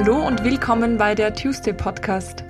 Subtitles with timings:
[0.00, 2.44] Hallo und willkommen bei der Tuesday Podcast.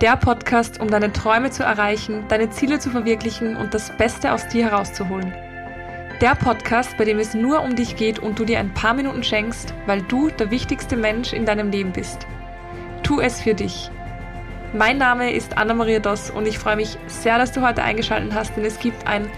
[0.00, 4.46] Der Podcast, um deine Träume zu erreichen, deine Ziele zu verwirklichen und das Beste aus
[4.46, 5.34] dir herauszuholen.
[6.20, 9.24] Der Podcast, bei dem es nur um dich geht und du dir ein paar Minuten
[9.24, 12.28] schenkst, weil du der wichtigste Mensch in deinem Leben bist.
[13.02, 13.90] Tu es für dich.
[14.72, 18.56] Mein Name ist Anna-Maria Doss und ich freue mich sehr, dass du heute eingeschaltet hast,
[18.56, 19.28] denn es gibt ein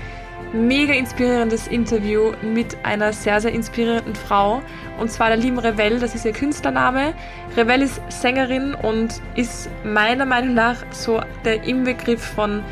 [0.52, 4.62] mega inspirierendes Interview mit einer sehr, sehr inspirierenden Frau.
[4.98, 7.14] Und zwar der lieben Revell, das ist ihr Künstlername.
[7.56, 12.62] Revell ist Sängerin und ist meiner Meinung nach so der Inbegriff von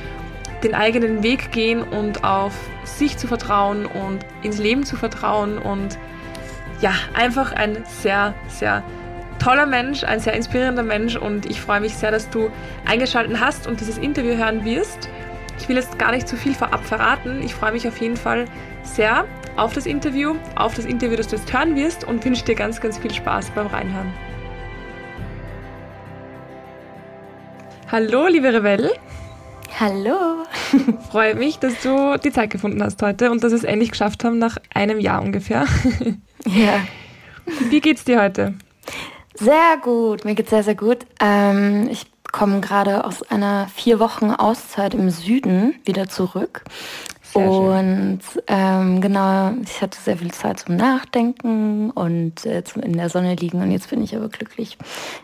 [0.63, 5.99] den eigenen Weg gehen und auf sich zu vertrauen und ins Leben zu vertrauen und
[6.81, 8.83] ja, einfach ein sehr, sehr
[9.39, 12.51] toller Mensch, ein sehr inspirierender Mensch und ich freue mich sehr, dass du
[12.87, 15.11] eingeschaltet hast und dieses Interview hören wirst.
[15.59, 17.43] Ich will jetzt gar nicht zu viel vorab verraten.
[17.43, 18.47] Ich freue mich auf jeden Fall
[18.83, 19.25] sehr
[19.57, 22.81] auf das Interview, auf das Interview, das du jetzt hören wirst und wünsche dir ganz,
[22.81, 24.13] ganz viel Spaß beim Reinhören.
[27.91, 28.91] Hallo, liebe Revell.
[29.79, 30.45] Hallo.
[31.11, 34.25] Freue mich, dass du die Zeit gefunden hast heute und dass wir es endlich geschafft
[34.25, 35.67] haben nach einem Jahr ungefähr.
[36.47, 36.81] Ja.
[37.71, 38.53] Wie geht's dir heute?
[39.33, 41.07] Sehr gut, mir geht's sehr, sehr gut.
[41.19, 46.65] Ähm, ich komme gerade aus einer vier Wochen Auszeit im Süden wieder zurück.
[47.33, 53.09] Und ähm, genau, ich hatte sehr viel Zeit zum Nachdenken und äh, zum in der
[53.09, 53.61] Sonne liegen.
[53.61, 54.79] Und jetzt bin ich aber glücklich,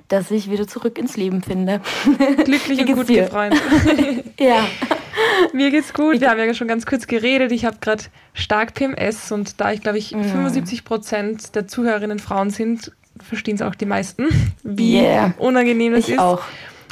[0.09, 1.81] dass ich wieder zurück ins Leben finde.
[2.45, 3.55] Glücklich und gut gefreut.
[4.41, 4.65] ja.
[5.53, 6.21] Mir geht's gut.
[6.21, 7.51] Wir haben ja schon ganz kurz geredet.
[7.51, 12.51] Ich habe gerade stark PMS und da ich glaube ich 75 Prozent der Zuhörerinnen Frauen
[12.51, 14.29] sind, verstehen es auch die meisten,
[14.63, 15.35] wie yeah.
[15.39, 16.21] unangenehm das ich ist.
[16.21, 16.43] Auch.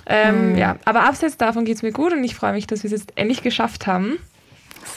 [0.08, 0.56] Ähm, mm.
[0.56, 3.00] Ja, aber abseits davon geht es mir gut und ich freue mich, dass wir es
[3.00, 4.18] jetzt endlich geschafft haben.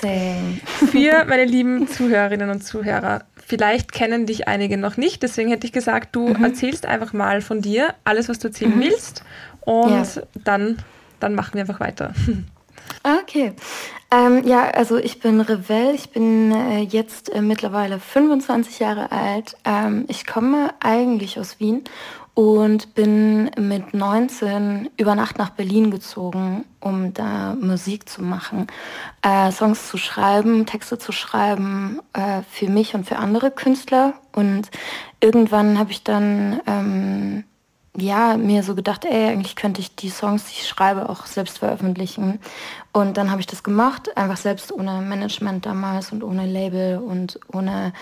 [0.02, 0.60] Same.
[0.92, 3.26] Für meine lieben Zuhörerinnen und Zuhörer.
[3.46, 6.44] Vielleicht kennen dich einige noch nicht, deswegen hätte ich gesagt, du mhm.
[6.44, 8.82] erzählst einfach mal von dir alles, was du erzählen mhm.
[8.82, 9.24] willst
[9.62, 10.22] und ja.
[10.46, 10.78] dann,
[11.20, 12.14] dann machen wir einfach weiter.
[13.04, 13.54] Okay.
[14.12, 19.56] Ähm, ja, also ich bin Revell, ich bin äh, jetzt äh, mittlerweile 25 Jahre alt.
[19.64, 21.84] Ähm, ich komme eigentlich aus Wien
[22.42, 28.66] und bin mit 19 über Nacht nach Berlin gezogen, um da Musik zu machen,
[29.22, 34.16] äh, Songs zu schreiben, Texte zu schreiben äh, für mich und für andere Künstler.
[34.32, 34.72] Und
[35.20, 37.44] irgendwann habe ich dann ähm,
[37.96, 41.60] ja mir so gedacht, ey, eigentlich könnte ich die Songs, die ich schreibe, auch selbst
[41.60, 42.40] veröffentlichen.
[42.92, 47.40] Und dann habe ich das gemacht, einfach selbst ohne Management damals und ohne Label und
[47.54, 47.94] ohne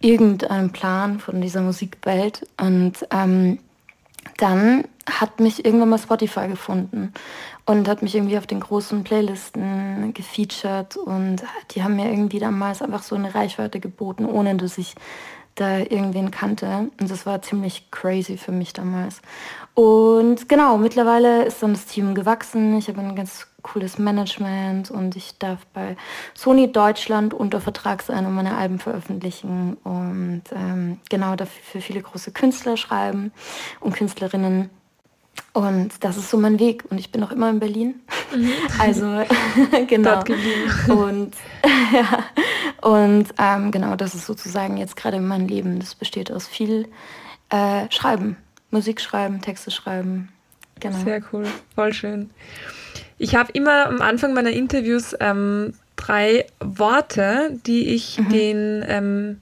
[0.00, 2.46] irgendeinen Plan von dieser Musikwelt.
[2.58, 3.60] Und ähm,
[4.38, 7.12] dann hat mich irgendwann mal Spotify gefunden
[7.66, 12.80] und hat mich irgendwie auf den großen Playlisten gefeatured und die haben mir irgendwie damals
[12.80, 14.94] einfach so eine Reichweite geboten, ohne dass ich
[15.56, 16.88] da irgendwen kannte.
[17.00, 19.20] Und das war ziemlich crazy für mich damals.
[19.74, 22.78] Und genau, mittlerweile ist dann das Team gewachsen.
[22.78, 25.96] Ich habe ein ganz cooles Management und ich darf bei
[26.34, 32.00] Sony Deutschland unter Vertrag sein und meine Alben veröffentlichen und ähm, genau dafür für viele
[32.00, 33.32] große Künstler schreiben
[33.80, 34.70] und Künstlerinnen.
[35.52, 36.84] Und das ist so mein Weg.
[36.90, 38.00] Und ich bin noch immer in Berlin.
[38.34, 38.50] Mhm.
[38.78, 39.24] Also
[39.86, 40.22] genau.
[40.88, 41.34] Und
[41.92, 42.24] ja.
[42.80, 45.80] Und ähm, genau, das ist sozusagen jetzt gerade mein Leben.
[45.80, 46.88] Das besteht aus viel
[47.50, 48.36] äh, Schreiben,
[48.70, 50.28] Musik schreiben, Texte schreiben.
[50.80, 50.98] Genau.
[50.98, 52.30] Sehr cool, voll schön.
[53.18, 58.28] Ich habe immer am Anfang meiner Interviews ähm, drei Worte, die ich mhm.
[58.28, 59.40] den, ähm,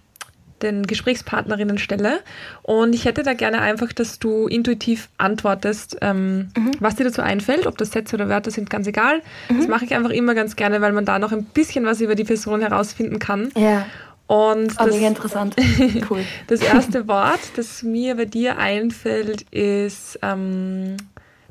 [0.63, 2.21] den Gesprächspartnerinnen stelle.
[2.63, 6.73] Und ich hätte da gerne einfach, dass du intuitiv antwortest, ähm, mhm.
[6.81, 9.21] was dir dazu einfällt, ob das Sätze oder Wörter sind, ganz egal.
[9.51, 9.59] Mhm.
[9.59, 12.15] Das mache ich einfach immer ganz gerne, weil man da noch ein bisschen was über
[12.15, 13.51] die Person herausfinden kann.
[13.57, 13.87] Ja.
[14.27, 15.55] Und oh, das, interessant.
[16.11, 16.25] Cool.
[16.49, 20.97] das erste Wort, das mir bei dir einfällt, ist ähm,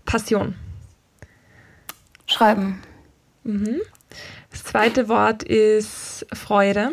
[0.05, 0.55] Passion.
[2.35, 2.81] Schreiben.
[3.45, 3.79] Mhm.
[4.51, 6.91] Das zweite Wort ist Freude.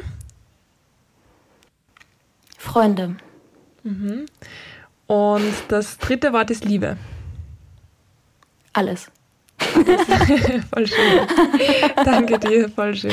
[2.57, 3.17] Freunde.
[3.83, 4.27] Mhm.
[5.09, 6.97] Und das dritte Wort ist Liebe.
[8.73, 9.11] Alles.
[9.59, 11.27] voll schön.
[12.05, 13.13] Danke dir, voll schön.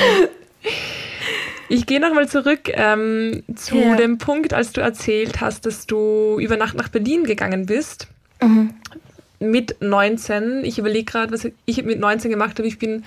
[1.68, 3.96] Ich gehe nochmal zurück ähm, zu ja.
[3.96, 8.06] dem Punkt, als du erzählt hast, dass du über Nacht nach Berlin gegangen bist.
[8.40, 8.74] Mhm
[9.40, 13.04] mit 19, ich überlege gerade, was ich mit 19 gemacht habe, ich bin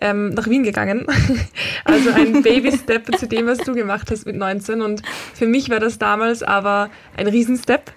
[0.00, 1.06] ähm, nach Wien gegangen.
[1.84, 4.82] also ein Baby-Step zu dem, was du gemacht hast mit 19.
[4.82, 5.02] Und
[5.34, 7.92] für mich war das damals aber ein Riesenstep.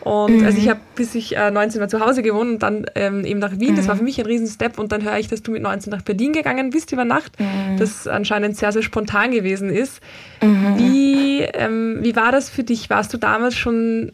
[0.00, 0.46] Und mhm.
[0.46, 3.40] also ich habe, bis ich äh, 19 war, zu Hause gewohnt und dann ähm, eben
[3.40, 3.72] nach Wien.
[3.72, 3.76] Mhm.
[3.76, 4.78] Das war für mich ein Riesenstep.
[4.78, 7.38] Und dann höre ich, dass du mit 19 nach Berlin gegangen bist über Nacht.
[7.38, 7.76] Mhm.
[7.78, 10.00] Das anscheinend sehr, sehr spontan gewesen ist.
[10.42, 10.78] Mhm.
[10.78, 12.90] Wie, ähm, wie war das für dich?
[12.90, 14.12] Warst du damals schon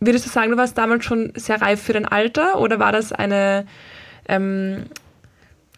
[0.00, 3.12] würdest du sagen, du warst damals schon sehr reif für dein Alter oder war das
[3.12, 3.66] eine,
[4.28, 4.86] ähm,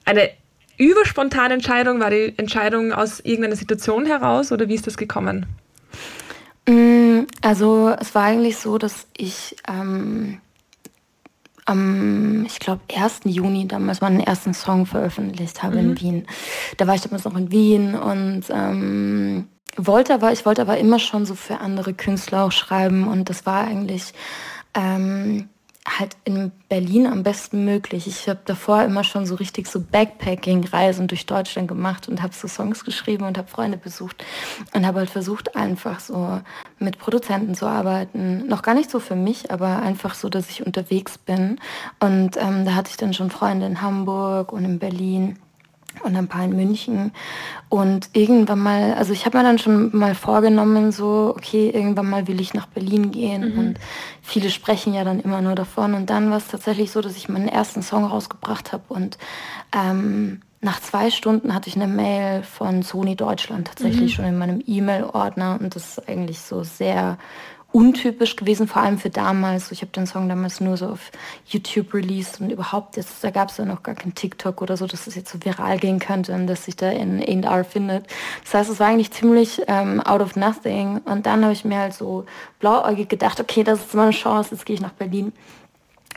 [0.04, 0.30] eine
[0.78, 2.00] überspontane Entscheidung?
[2.00, 5.46] War die Entscheidung aus irgendeiner Situation heraus oder wie ist das gekommen?
[6.68, 10.40] Mm, also es war eigentlich so, dass ich ähm,
[11.64, 13.20] am, ich glaube, 1.
[13.24, 15.90] Juni damals meinen ersten Song veröffentlicht habe mhm.
[15.90, 16.26] in Wien.
[16.76, 20.98] Da war ich damals noch in Wien und ähm, wollte aber, ich wollte aber immer
[20.98, 24.12] schon so für andere Künstler auch schreiben und das war eigentlich
[24.74, 25.48] ähm,
[25.86, 28.06] halt in Berlin am besten möglich.
[28.06, 32.46] Ich habe davor immer schon so richtig so Backpacking-Reisen durch Deutschland gemacht und habe so
[32.46, 34.24] Songs geschrieben und habe Freunde besucht
[34.74, 36.40] und habe halt versucht, einfach so
[36.78, 38.46] mit Produzenten zu arbeiten.
[38.46, 41.58] Noch gar nicht so für mich, aber einfach so, dass ich unterwegs bin.
[41.98, 45.38] Und ähm, da hatte ich dann schon Freunde in Hamburg und in Berlin
[46.02, 47.12] und ein paar in München.
[47.68, 52.28] Und irgendwann mal, also ich habe mir dann schon mal vorgenommen, so, okay, irgendwann mal
[52.28, 53.52] will ich nach Berlin gehen.
[53.52, 53.58] Mhm.
[53.58, 53.80] Und
[54.22, 55.94] viele sprechen ja dann immer nur davon.
[55.94, 58.84] Und dann war es tatsächlich so, dass ich meinen ersten Song rausgebracht habe.
[58.88, 59.18] Und
[59.74, 64.14] ähm, nach zwei Stunden hatte ich eine Mail von Sony Deutschland tatsächlich mhm.
[64.14, 65.58] schon in meinem E-Mail-Ordner.
[65.60, 67.18] Und das ist eigentlich so sehr
[67.72, 69.72] untypisch gewesen, vor allem für damals.
[69.72, 71.10] Ich habe den Song damals nur so auf
[71.46, 74.86] YouTube released und überhaupt jetzt, da gab es ja noch gar kein TikTok oder so,
[74.86, 78.06] dass es jetzt so viral gehen könnte und dass sich da in A&R findet.
[78.44, 80.98] Das heißt, es war eigentlich ziemlich ähm, out of nothing.
[81.04, 82.26] Und dann habe ich mir halt so
[82.60, 85.32] blauäugig gedacht, okay, das ist meine Chance, jetzt gehe ich nach Berlin.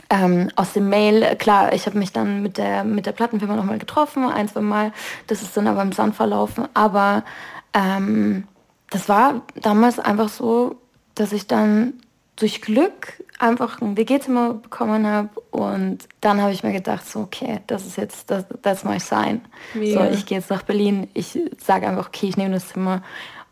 [0.08, 3.78] Ähm, aus dem Mail, klar, ich habe mich dann mit der, mit der Plattenfirma nochmal
[3.78, 4.92] getroffen, ein, zwei Mal.
[5.26, 6.68] Das ist dann aber im Sand verlaufen.
[6.74, 7.24] Aber
[7.72, 8.46] ähm,
[8.90, 10.76] das war damals einfach so,
[11.16, 11.94] dass ich dann
[12.36, 17.60] durch Glück einfach ein WG-Zimmer bekommen habe und dann habe ich mir gedacht, so okay,
[17.66, 19.40] das ist jetzt, das, that's my sign.
[19.74, 23.02] So, ich gehe jetzt nach Berlin, ich sage einfach, okay, ich nehme das Zimmer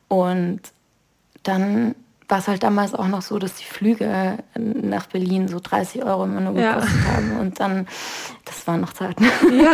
[0.08, 0.60] und
[1.42, 1.94] dann
[2.28, 6.24] war es halt damals auch noch so, dass die Flüge nach Berlin so 30 Euro
[6.24, 7.12] immer nur gekostet ja.
[7.12, 7.36] haben.
[7.38, 7.86] Und dann,
[8.44, 9.24] das waren noch Zeiten.
[9.24, 9.72] Ja.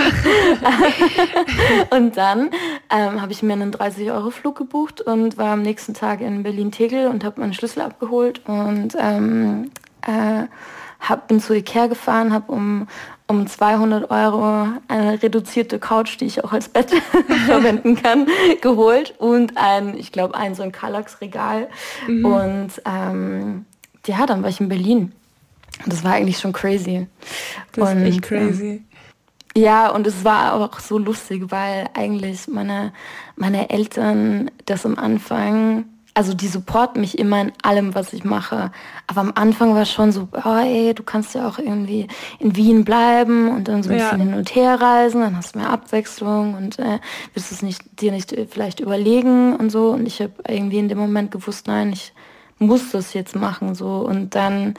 [1.97, 2.51] und dann
[2.91, 6.43] ähm, habe ich mir einen 30 Euro Flug gebucht und war am nächsten Tag in
[6.43, 9.71] Berlin-Tegel und habe meinen Schlüssel abgeholt und ähm,
[10.03, 10.47] äh,
[11.01, 12.89] hab, bin zu Ikea gefahren, habe um,
[13.31, 16.91] um 200 Euro eine reduzierte Couch, die ich auch als Bett
[17.47, 18.27] verwenden kann,
[18.61, 21.69] geholt und ein, ich glaube, ein so ein Kallax-Regal.
[22.09, 22.25] Mhm.
[22.25, 23.67] Und ähm,
[24.07, 25.13] ja, dann war ich in Berlin.
[25.87, 27.07] Das war eigentlich schon crazy.
[27.73, 28.65] Das und, ist echt crazy.
[28.67, 28.85] Ähm,
[29.57, 32.93] ja, und es war auch so lustig, weil eigentlich meine,
[33.37, 38.73] meine Eltern das am Anfang also die supporten mich immer in allem, was ich mache.
[39.07, 42.09] Aber am Anfang war es schon so, oh ey, du kannst ja auch irgendwie
[42.39, 44.05] in Wien bleiben und dann so ein ja.
[44.05, 46.99] bisschen hin und her reisen, dann hast du mehr Abwechslung und äh,
[47.35, 49.91] willst es nicht, dir nicht vielleicht überlegen und so.
[49.91, 52.13] Und ich habe irgendwie in dem Moment gewusst, nein, ich
[52.61, 53.97] muss das jetzt machen so.
[53.97, 54.75] Und dann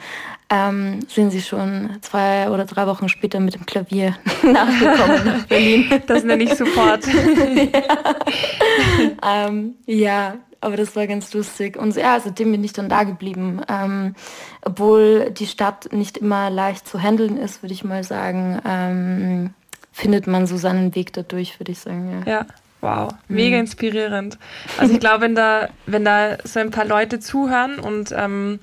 [0.48, 6.02] ähm, sind sie schon zwei oder drei Wochen später mit dem Klavier nachgekommen nach Berlin.
[6.06, 7.06] Das nenne ich Support.
[7.72, 9.46] ja.
[9.46, 11.76] ähm, ja, aber das war ganz lustig.
[11.76, 13.60] Und ja, seitdem bin ich dann da geblieben.
[13.68, 14.14] Ähm,
[14.62, 19.50] obwohl die Stadt nicht immer leicht zu handeln ist, würde ich mal sagen, ähm,
[19.92, 22.22] findet man so seinen Weg dadurch, würde ich sagen.
[22.26, 22.32] Ja.
[22.32, 22.46] ja.
[22.80, 23.62] Wow, mega mhm.
[23.62, 24.38] inspirierend.
[24.76, 28.58] Also ich glaube, wenn da, wenn da so ein paar Leute zuhören und ähm,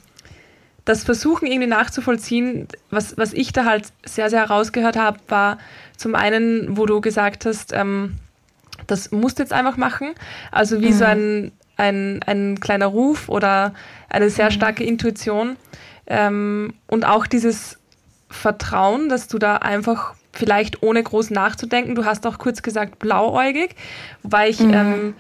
[0.84, 5.58] das versuchen irgendwie nachzuvollziehen, was, was ich da halt sehr, sehr herausgehört habe, war
[5.96, 8.16] zum einen, wo du gesagt hast, ähm,
[8.88, 10.14] das musst du jetzt einfach machen.
[10.52, 10.94] Also wie mhm.
[10.94, 13.74] so ein ein, ein kleiner Ruf oder
[14.10, 14.52] eine sehr mhm.
[14.52, 15.56] starke Intuition.
[16.08, 17.80] Ähm, und auch dieses
[18.30, 23.76] Vertrauen, dass du da einfach vielleicht ohne groß nachzudenken, du hast auch kurz gesagt blauäugig,
[24.24, 24.74] wobei ich, mhm.
[24.74, 25.14] ähm,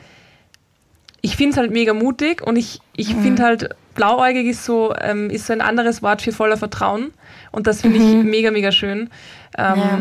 [1.21, 3.21] ich finde es halt mega mutig und ich, ich mhm.
[3.21, 7.11] finde halt, blauäugig ist so, ähm, ist so ein anderes Wort für voller Vertrauen
[7.51, 8.29] und das finde ich mhm.
[8.29, 9.09] mega, mega schön.
[9.57, 9.99] Ähm, ja.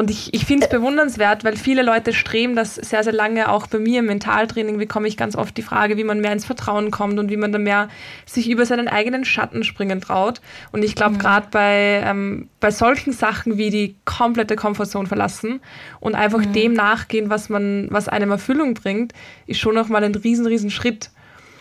[0.00, 3.50] Und ich, ich finde es bewundernswert, weil viele Leute streben das sehr, sehr lange.
[3.50, 6.46] Auch bei mir im Mentaltraining bekomme ich ganz oft die Frage, wie man mehr ins
[6.46, 7.90] Vertrauen kommt und wie man da mehr
[8.24, 10.40] sich über seinen eigenen Schatten springen traut.
[10.72, 11.18] Und ich glaube, mhm.
[11.18, 15.60] gerade bei, ähm, bei solchen Sachen wie die komplette Komfortzone verlassen
[16.00, 16.52] und einfach mhm.
[16.54, 19.12] dem nachgehen, was man, was einem Erfüllung bringt,
[19.46, 21.10] ist schon nochmal ein riesen, riesen Schritt.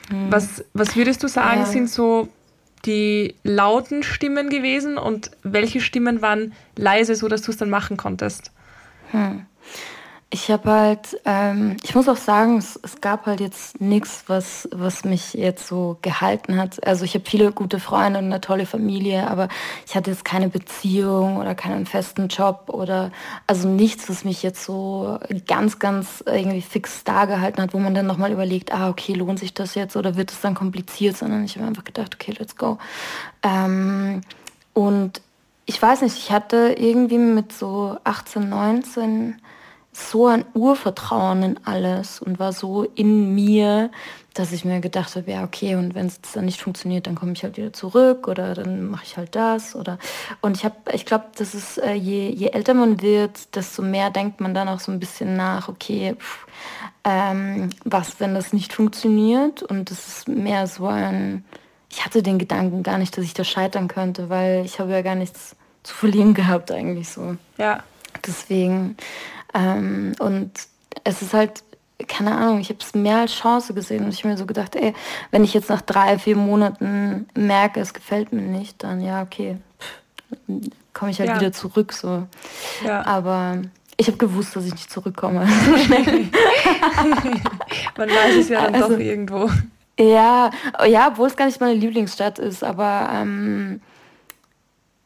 [0.09, 0.27] Mhm.
[0.29, 1.65] Was, was würdest du sagen, ja.
[1.65, 2.29] sind so
[2.85, 7.97] die lauten Stimmen gewesen und welche Stimmen waren leise, so dass du es dann machen
[7.97, 8.51] konntest?
[9.11, 9.45] Hm.
[10.31, 14.69] Ich habe halt, ähm, ich muss auch sagen, es, es gab halt jetzt nichts, was,
[14.71, 16.85] was mich jetzt so gehalten hat.
[16.85, 19.47] Also ich habe viele gute Freunde und eine tolle Familie, aber
[19.87, 23.11] ich hatte jetzt keine Beziehung oder keinen festen Job oder
[23.47, 25.17] also nichts, was mich jetzt so
[25.47, 29.39] ganz, ganz irgendwie fix da gehalten hat, wo man dann nochmal überlegt, ah, okay, lohnt
[29.39, 32.55] sich das jetzt oder wird es dann kompliziert, sondern ich habe einfach gedacht, okay, let's
[32.55, 32.77] go.
[33.41, 34.21] Ähm,
[34.75, 35.21] und
[35.65, 39.41] ich weiß nicht, ich hatte irgendwie mit so 18, 19
[39.91, 43.89] so ein Urvertrauen in alles und war so in mir,
[44.33, 47.33] dass ich mir gedacht habe, ja, okay, und wenn es dann nicht funktioniert, dann komme
[47.33, 49.97] ich halt wieder zurück oder dann mache ich halt das oder
[50.41, 54.11] und ich habe, ich glaube, das ist, äh, je, je älter man wird, desto mehr
[54.11, 56.45] denkt man dann auch so ein bisschen nach, okay, pff,
[57.03, 61.43] ähm, was, wenn das nicht funktioniert und das ist mehr so ein,
[61.89, 65.01] ich hatte den Gedanken gar nicht, dass ich da scheitern könnte, weil ich habe ja
[65.01, 67.35] gar nichts zu verlieren gehabt eigentlich so.
[67.57, 67.83] Ja.
[68.25, 68.95] Deswegen,
[69.53, 70.51] ähm, und
[71.03, 71.63] es ist halt,
[72.07, 74.75] keine Ahnung, ich habe es mehr als Chance gesehen und ich habe mir so gedacht,
[74.75, 74.93] ey,
[75.31, 79.57] wenn ich jetzt nach drei, vier Monaten merke, es gefällt mir nicht, dann ja, okay,
[80.93, 81.39] komme ich halt ja.
[81.39, 82.27] wieder zurück so.
[82.85, 83.05] Ja.
[83.05, 83.57] Aber
[83.97, 85.41] ich habe gewusst, dass ich nicht zurückkomme.
[87.97, 89.49] Man weiß es ja dann also, doch irgendwo.
[89.99, 90.49] Ja,
[90.87, 93.81] ja, obwohl es gar nicht meine Lieblingsstadt ist, aber ähm,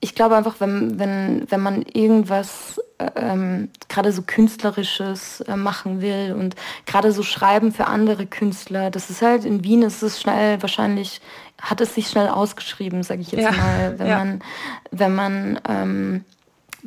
[0.03, 2.81] ich glaube einfach, wenn, wenn, wenn man irgendwas
[3.15, 6.55] ähm, gerade so künstlerisches äh, machen will und
[6.85, 11.21] gerade so schreiben für andere Künstler, das ist halt in Wien ist es schnell wahrscheinlich
[11.61, 13.51] hat es sich schnell ausgeschrieben, sage ich jetzt ja.
[13.51, 14.17] mal, wenn ja.
[14.17, 14.41] man
[14.91, 16.25] wenn man ähm,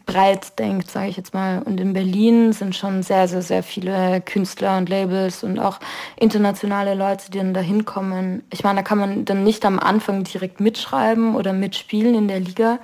[0.04, 1.62] breit denkt, sage ich jetzt mal.
[1.62, 5.80] Und in Berlin sind schon sehr, sehr, sehr viele Künstler und Labels und auch
[6.16, 8.42] internationale Leute, die dann da hinkommen.
[8.50, 12.40] Ich meine, da kann man dann nicht am Anfang direkt mitschreiben oder mitspielen in der
[12.40, 12.78] Liga,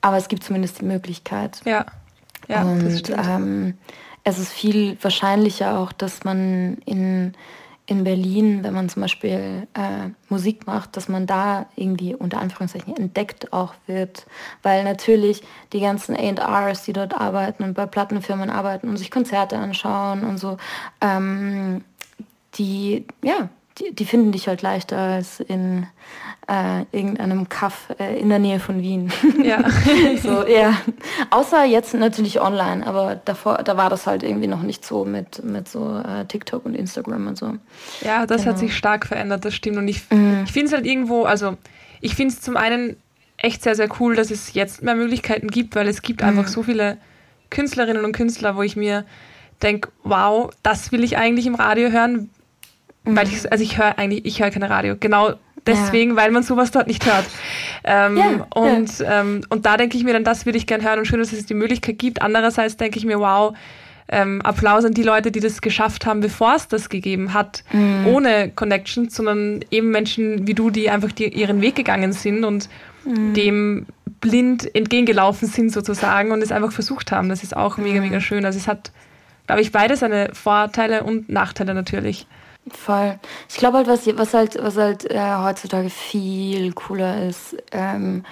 [0.00, 1.60] aber es gibt zumindest die Möglichkeit.
[1.64, 1.86] Ja,
[2.48, 3.10] ja und.
[3.10, 3.74] Ähm,
[4.24, 7.32] es ist viel wahrscheinlicher auch, dass man in
[7.88, 12.94] in Berlin, wenn man zum Beispiel äh, Musik macht, dass man da irgendwie unter Anführungszeichen
[12.94, 14.26] entdeckt auch wird.
[14.62, 15.42] Weil natürlich
[15.72, 20.36] die ganzen ARs, die dort arbeiten und bei Plattenfirmen arbeiten und sich Konzerte anschauen und
[20.36, 20.58] so,
[21.00, 21.82] ähm,
[22.56, 23.48] die, ja,
[23.80, 25.86] die, die finden dich halt leichter als in
[26.48, 29.12] äh, irgendeinem Kaff äh, in der Nähe von Wien.
[29.42, 29.64] Ja.
[30.22, 30.76] so, ja.
[31.30, 35.44] Außer jetzt natürlich online, aber davor, da war das halt irgendwie noch nicht so mit,
[35.44, 37.54] mit so äh, TikTok und Instagram und so.
[38.00, 38.52] Ja, das genau.
[38.52, 39.76] hat sich stark verändert, das stimmt.
[39.76, 40.42] Und ich, mhm.
[40.44, 41.56] ich finde es halt irgendwo, also
[42.00, 42.96] ich finde es zum einen
[43.36, 46.28] echt sehr, sehr cool, dass es jetzt mehr Möglichkeiten gibt, weil es gibt mhm.
[46.28, 46.96] einfach so viele
[47.50, 49.04] Künstlerinnen und Künstler, wo ich mir
[49.62, 52.30] denke, wow, das will ich eigentlich im Radio hören,
[53.12, 53.16] Mhm.
[53.16, 54.96] Weil ich, also ich höre eigentlich, ich höre keine Radio.
[54.98, 55.34] Genau
[55.66, 56.16] deswegen, ja.
[56.16, 57.26] weil man sowas dort nicht hört.
[57.84, 59.20] Ähm, ja, und, ja.
[59.20, 61.32] Ähm, und da denke ich mir dann, das würde ich gerne hören und schön, dass
[61.32, 62.22] es die Möglichkeit gibt.
[62.22, 63.56] Andererseits denke ich mir, wow,
[64.10, 68.06] ähm, Applaus an die Leute, die das geschafft haben, bevor es das gegeben hat, mhm.
[68.06, 72.68] ohne Connection, sondern eben Menschen wie du, die einfach die, ihren Weg gegangen sind und
[73.04, 73.34] mhm.
[73.34, 73.86] dem
[74.20, 77.28] blind entgegengelaufen sind sozusagen und es einfach versucht haben.
[77.28, 78.44] Das ist auch mega, mega schön.
[78.44, 78.90] Also es hat,
[79.46, 82.26] glaube ich, beide seine Vorteile und Nachteile natürlich.
[82.70, 83.18] Voll.
[83.48, 88.24] Ich glaube halt, was, was halt, was halt äh, heutzutage viel cooler ist, ähm,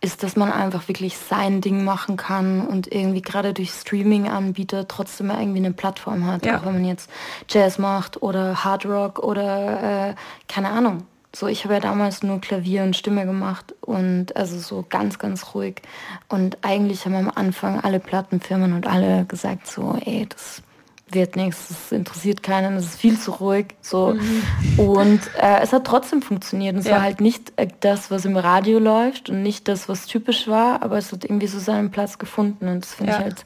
[0.00, 5.30] ist, dass man einfach wirklich sein Ding machen kann und irgendwie gerade durch Streaming-Anbieter trotzdem
[5.30, 6.44] irgendwie eine Plattform hat.
[6.44, 6.58] Ja.
[6.58, 7.10] Auch wenn man jetzt
[7.48, 10.14] Jazz macht oder Hard Rock oder äh,
[10.46, 11.04] keine Ahnung.
[11.34, 15.54] So, ich habe ja damals nur Klavier und Stimme gemacht und also so ganz, ganz
[15.54, 15.82] ruhig.
[16.28, 20.62] Und eigentlich haben am Anfang alle Plattenfirmen und alle gesagt so, ey, das
[21.10, 23.74] wird nichts, das interessiert keinen, es ist viel zu ruhig.
[23.80, 24.14] So.
[24.14, 24.78] Mhm.
[24.78, 26.74] Und äh, es hat trotzdem funktioniert.
[26.74, 26.96] Und es ja.
[26.96, 30.82] war halt nicht äh, das, was im Radio läuft und nicht das, was typisch war,
[30.82, 32.68] aber es hat irgendwie so seinen Platz gefunden.
[32.68, 33.18] Und das finde ja.
[33.18, 33.44] ich halt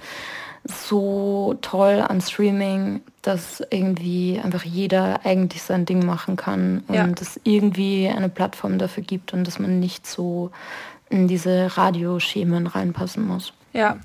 [0.65, 7.09] so toll an Streaming, dass irgendwie einfach jeder eigentlich sein Ding machen kann und ja.
[7.21, 10.51] es irgendwie eine Plattform dafür gibt und dass man nicht so
[11.09, 13.53] in diese Radioschemen reinpassen muss.
[13.73, 13.99] Ja,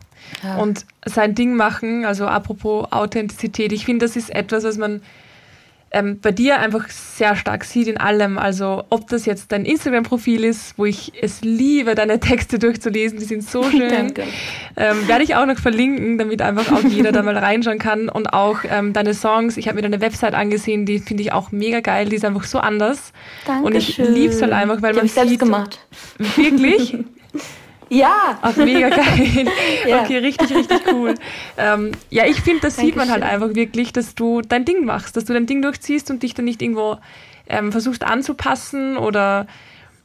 [0.44, 0.58] ja.
[0.58, 5.02] Und sein Ding machen, also apropos Authentizität, ich finde, das ist etwas, was man
[5.94, 8.38] ähm, bei dir einfach sehr stark sieht in allem.
[8.40, 13.26] Also ob das jetzt dein Instagram-Profil ist, wo ich es liebe, deine Texte durchzulesen, die
[13.26, 13.90] sind so schön.
[13.90, 14.24] Danke.
[14.76, 18.10] Ähm, werde ich auch noch verlinken, damit einfach auch jeder da mal reinschauen kann.
[18.10, 21.52] Und auch ähm, deine Songs, ich habe mir deine Website angesehen, die finde ich auch
[21.52, 23.14] mega geil, die ist einfach so anders.
[23.46, 23.66] Dankeschön.
[23.66, 25.28] Und ich liebe es halt einfach, weil die man ich sieht...
[25.28, 25.80] selbst gemacht.
[26.18, 26.98] Wirklich?
[27.94, 28.40] Ja.
[28.42, 29.48] Ach, mega geil.
[29.88, 30.02] ja.
[30.02, 31.16] Okay, richtig, richtig cool.
[31.58, 35.16] Ähm, ja, ich finde, das sieht man halt einfach wirklich, dass du dein Ding machst,
[35.16, 36.98] dass du dein Ding durchziehst und dich dann nicht irgendwo
[37.48, 39.48] ähm, versuchst anzupassen oder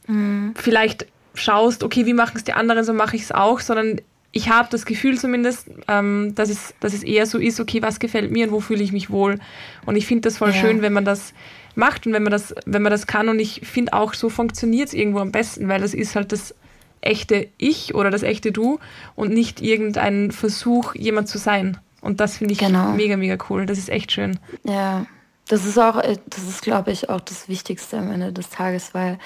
[0.07, 0.53] mhm.
[0.55, 4.49] vielleicht schaust, okay, wie machen es die anderen, so mache ich es auch, sondern ich
[4.49, 8.31] habe das Gefühl zumindest, ähm, dass, es, dass es eher so ist, okay, was gefällt
[8.31, 9.39] mir und wo fühle ich mich wohl.
[9.85, 10.55] Und ich finde das voll ja.
[10.55, 11.33] schön, wenn man das
[11.75, 13.29] macht und wenn man das, wenn man das kann.
[13.29, 16.53] Und ich finde auch, so funktioniert es irgendwo am besten, weil das ist halt das
[17.01, 18.79] echte Ich oder das echte Du
[19.15, 21.77] und nicht irgendein Versuch, jemand zu sein.
[22.01, 22.91] Und das finde ich genau.
[22.91, 23.65] mega, mega cool.
[23.65, 24.39] Das ist echt schön.
[24.63, 25.05] Ja,
[25.47, 28.93] das ist auch, äh, das ist, glaube ich, auch das Wichtigste am Ende des Tages,
[28.93, 29.19] weil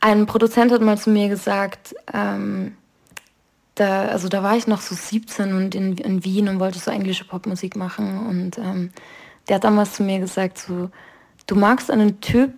[0.00, 2.76] ein Produzent hat mal zu mir gesagt, ähm,
[3.74, 6.90] da, also da war ich noch so 17 und in, in Wien und wollte so
[6.90, 8.26] englische Popmusik machen.
[8.26, 8.90] Und ähm,
[9.48, 10.90] der hat damals zu mir gesagt, so,
[11.46, 12.54] du magst einen Typ,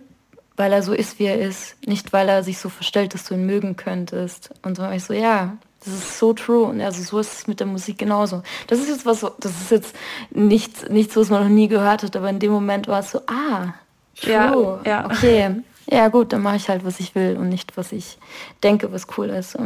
[0.59, 3.33] weil er so ist, wie er ist, nicht weil er sich so verstellt, dass du
[3.33, 4.49] ihn mögen könntest.
[4.61, 6.65] Und so war ich so, ja, das ist so true.
[6.65, 8.43] Und also so ist es mit der Musik genauso.
[8.67, 9.95] Das ist jetzt was, das ist jetzt
[10.31, 13.21] nichts, nichts, was man noch nie gehört hat, aber in dem Moment war es so,
[13.27, 13.73] ah,
[14.19, 14.33] true.
[14.33, 15.05] Ja, ja.
[15.05, 15.49] Okay.
[15.89, 18.17] Ja gut, dann mache ich halt, was ich will und nicht, was ich
[18.61, 19.57] denke, was cool ist.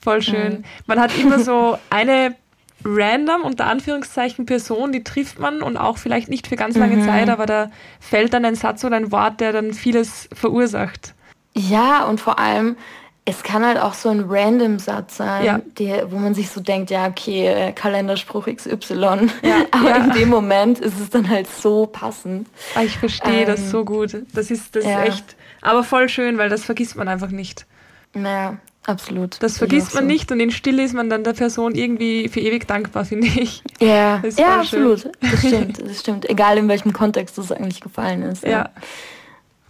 [0.00, 0.64] Voll schön.
[0.86, 2.34] Man hat immer so eine
[2.84, 7.04] random, unter Anführungszeichen, Person, die trifft man und auch vielleicht nicht für ganz lange mhm.
[7.04, 7.70] Zeit, aber da
[8.00, 11.14] fällt dann ein Satz oder ein Wort, der dann vieles verursacht.
[11.54, 12.76] Ja, und vor allem,
[13.24, 15.60] es kann halt auch so ein random Satz sein, ja.
[15.78, 18.94] der, wo man sich so denkt, ja, okay, äh, Kalenderspruch XY.
[18.94, 19.28] Ja,
[19.70, 19.96] Aber ja.
[19.96, 22.48] in dem Moment ist es dann halt so passend.
[22.74, 24.16] Ah, ich verstehe ähm, das so gut.
[24.34, 27.66] Das ist, das ist echt, aber voll schön, weil das vergisst man einfach nicht.
[28.14, 28.56] Naja,
[28.86, 29.42] absolut.
[29.42, 30.08] Das vergisst man so.
[30.08, 33.62] nicht und in Stille ist man dann der Person irgendwie für ewig dankbar, finde ich.
[33.80, 35.00] Ja, ja absolut.
[35.00, 35.12] Schön.
[35.20, 36.28] Das stimmt, das stimmt.
[36.28, 38.44] Egal in welchem Kontext das eigentlich gefallen ist.
[38.44, 38.70] Ja,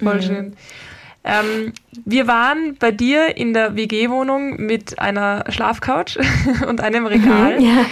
[0.02, 0.22] voll mhm.
[0.22, 0.56] schön.
[1.22, 1.72] Ähm,
[2.06, 6.18] wir waren bei dir in der WG-Wohnung mit einer Schlafcouch
[6.66, 7.62] und einem Regal.
[7.62, 7.84] Ja.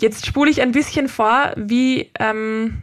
[0.00, 2.82] Jetzt spule ich ein bisschen vor, wie, ähm,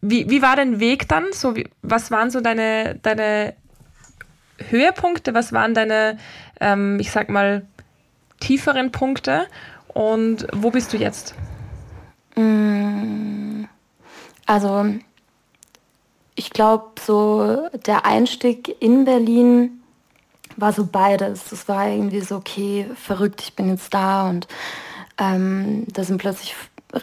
[0.00, 1.26] wie, wie war dein Weg dann?
[1.32, 3.54] So, wie, was waren so deine, deine
[4.58, 5.34] Höhepunkte?
[5.34, 6.18] Was waren deine,
[6.60, 7.66] ähm, ich sag mal,
[8.40, 9.46] tieferen Punkte?
[9.88, 11.34] Und wo bist du jetzt?
[12.36, 13.64] Mm,
[14.46, 14.86] also
[16.34, 19.82] ich glaube, so der Einstieg in Berlin
[20.56, 21.50] war so beides.
[21.50, 24.46] Es war irgendwie so, okay, verrückt, ich bin jetzt da und
[25.18, 26.54] ähm, da sind plötzlich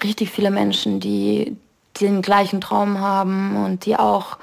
[0.04, 1.58] richtig viele Menschen, die,
[1.98, 4.38] die den gleichen Traum haben und die auch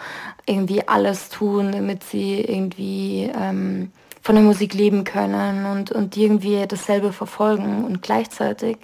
[0.50, 3.92] irgendwie alles tun, damit sie irgendwie ähm,
[4.22, 7.84] von der Musik leben können und, und irgendwie dasselbe verfolgen.
[7.84, 8.78] Und gleichzeitig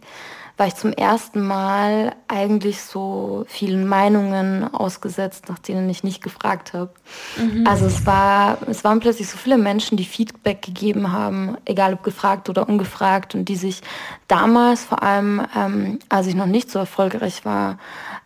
[0.57, 6.73] war ich zum ersten Mal eigentlich so vielen Meinungen ausgesetzt, nach denen ich nicht gefragt
[6.73, 6.93] habe.
[7.37, 7.67] Mhm.
[7.67, 12.03] Also es war, es waren plötzlich so viele Menschen, die Feedback gegeben haben, egal ob
[12.03, 13.83] gefragt oder ungefragt, und die sich
[14.29, 17.79] damals vor allem, ähm, als ich noch nicht so erfolgreich war,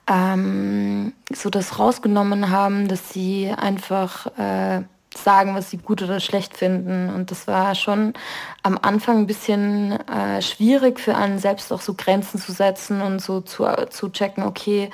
[0.07, 4.83] ähm, so das rausgenommen haben, dass sie einfach äh,
[5.17, 7.11] sagen, was sie gut oder schlecht finden.
[7.13, 8.15] Und das war schon
[8.63, 13.21] am Anfang ein bisschen äh, schwierig für einen selbst auch so Grenzen zu setzen und
[13.21, 14.91] so zu, zu checken, okay,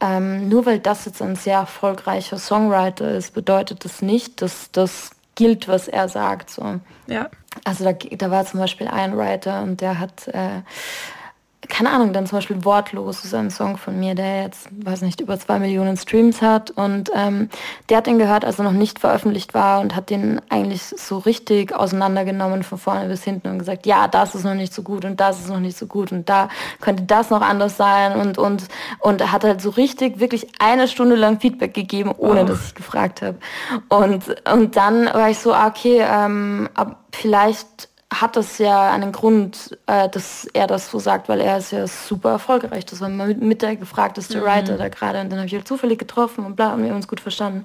[0.00, 5.10] ähm, nur weil das jetzt ein sehr erfolgreicher Songwriter ist, bedeutet das nicht, dass das
[5.34, 6.50] gilt, was er sagt.
[6.50, 6.80] So.
[7.06, 7.28] Ja.
[7.64, 10.62] Also da, da war zum Beispiel ein Writer und der hat äh,
[11.68, 15.20] keine Ahnung, dann zum Beispiel Wortlos ist ein Song von mir, der jetzt, weiß nicht,
[15.20, 16.70] über zwei Millionen Streams hat.
[16.70, 17.48] Und ähm,
[17.88, 21.18] der hat den gehört, als er noch nicht veröffentlicht war und hat den eigentlich so
[21.18, 25.04] richtig auseinandergenommen von vorne bis hinten und gesagt, ja, das ist noch nicht so gut
[25.04, 26.48] und das ist noch nicht so gut und da
[26.80, 28.68] könnte das noch anders sein und und
[29.00, 32.46] und hat halt so richtig wirklich eine Stunde lang Feedback gegeben, ohne oh.
[32.46, 33.38] dass ich gefragt habe.
[33.88, 36.68] Und und dann war ich so, ah, okay, ähm,
[37.12, 37.88] vielleicht
[38.20, 41.86] hat das ja einen Grund, äh, dass er das so sagt, weil er ist ja
[41.86, 42.86] super erfolgreich.
[42.86, 44.42] Das war mit, mit der gefragteste mhm.
[44.44, 46.96] Writer da gerade und dann habe ich halt zufällig getroffen und bla und wir haben
[46.96, 47.64] uns gut verstanden.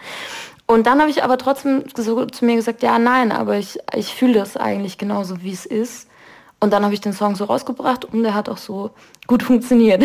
[0.66, 4.14] Und dann habe ich aber trotzdem so zu mir gesagt, ja, nein, aber ich, ich
[4.14, 6.08] fühle das eigentlich genauso, wie es ist.
[6.60, 8.92] Und dann habe ich den Song so rausgebracht und der hat auch so
[9.28, 10.04] gut funktioniert.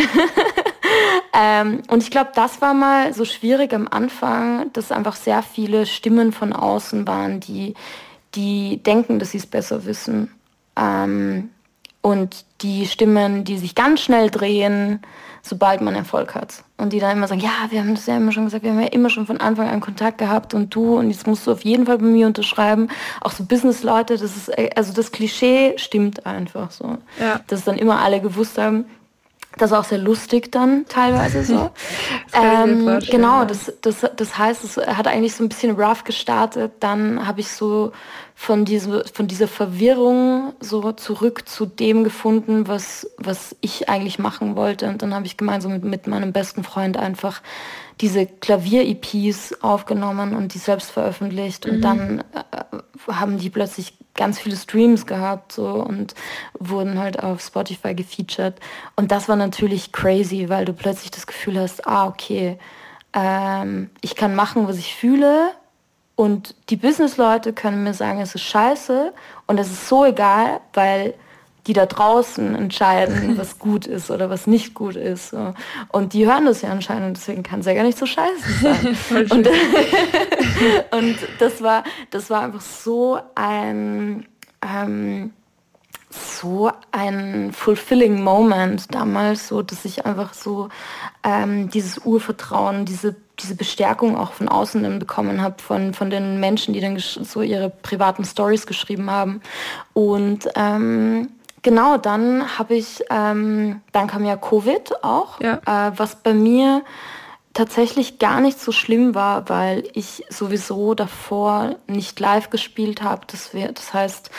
[1.33, 5.85] ähm, und ich glaube, das war mal so schwierig am Anfang, dass einfach sehr viele
[5.85, 7.75] Stimmen von außen waren, die
[8.35, 10.31] die denken, dass sie es besser wissen.
[10.77, 11.49] Ähm,
[12.01, 14.99] und die Stimmen, die sich ganz schnell drehen,
[15.41, 16.63] sobald man Erfolg hat.
[16.77, 18.81] Und die dann immer sagen, ja, wir haben das ja immer schon gesagt, wir haben
[18.81, 21.63] ja immer schon von Anfang an Kontakt gehabt und du und jetzt musst du auf
[21.63, 22.89] jeden Fall bei mir unterschreiben.
[23.21, 26.97] Auch so Business-Leute, das ist, also das Klischee stimmt einfach so.
[27.19, 27.39] Ja.
[27.47, 28.85] Dass dann immer alle gewusst haben,
[29.57, 31.71] das ist auch sehr lustig dann teilweise so.
[32.33, 36.73] ähm, genau, das, das, das heißt, es hat eigentlich so ein bisschen rough gestartet.
[36.79, 37.91] Dann habe ich so
[38.35, 44.55] von, diese, von dieser Verwirrung so zurück zu dem gefunden, was, was ich eigentlich machen
[44.55, 44.89] wollte.
[44.89, 47.41] Und dann habe ich gemeinsam mit, mit meinem besten Freund einfach
[48.01, 51.65] diese Klavier-EPs aufgenommen und die selbst veröffentlicht.
[51.65, 51.73] Mhm.
[51.73, 56.15] Und dann äh, haben die plötzlich ganz viele Streams gehabt so und
[56.57, 58.55] wurden halt auf Spotify gefeatured.
[58.95, 62.57] Und das war natürlich crazy, weil du plötzlich das Gefühl hast, ah, okay,
[63.13, 65.51] ähm, ich kann machen, was ich fühle.
[66.15, 69.13] Und die Businessleute können mir sagen, es ist scheiße
[69.47, 71.13] und es ist so egal, weil
[71.67, 75.29] die da draußen entscheiden, was gut ist oder was nicht gut ist.
[75.29, 75.53] So.
[75.91, 78.53] Und die hören das ja anscheinend und deswegen kann es ja gar nicht so scheiße
[78.61, 78.97] sein.
[79.31, 79.47] und,
[80.91, 84.25] und das war, das war einfach so ein,
[84.61, 85.33] ähm,
[86.09, 90.69] so ein fulfilling Moment damals, so dass ich einfach so
[91.23, 96.39] ähm, dieses Urvertrauen, diese diese Bestärkung auch von außen dann bekommen habe, von, von den
[96.39, 99.41] Menschen, die dann so ihre privaten Stories geschrieben haben.
[99.93, 101.29] Und ähm,
[101.65, 105.55] Genau, dann habe ich, ähm, dann kam ja Covid auch, ja.
[105.65, 106.83] äh, was bei mir
[107.55, 113.23] tatsächlich gar nicht so schlimm war, weil ich sowieso davor nicht live gespielt habe.
[113.25, 114.29] Das, das heißt,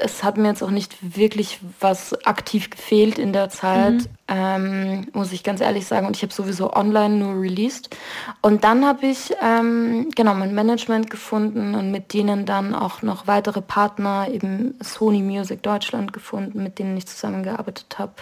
[0.00, 4.08] es hat mir jetzt auch nicht wirklich was aktiv gefehlt in der Zeit, mhm.
[4.28, 6.06] ähm, muss ich ganz ehrlich sagen.
[6.06, 7.96] Und ich habe sowieso online nur released.
[8.40, 13.26] Und dann habe ich ähm, genau mein Management gefunden und mit denen dann auch noch
[13.26, 18.12] weitere Partner, eben Sony Music Deutschland gefunden, mit denen ich zusammengearbeitet habe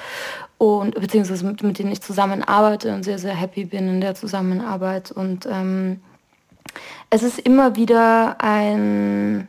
[0.58, 5.10] und beziehungsweise mit, mit denen ich zusammenarbeite und sehr, sehr happy bin in der Zusammenarbeit.
[5.10, 6.00] Und ähm,
[7.10, 9.48] es ist immer wieder ein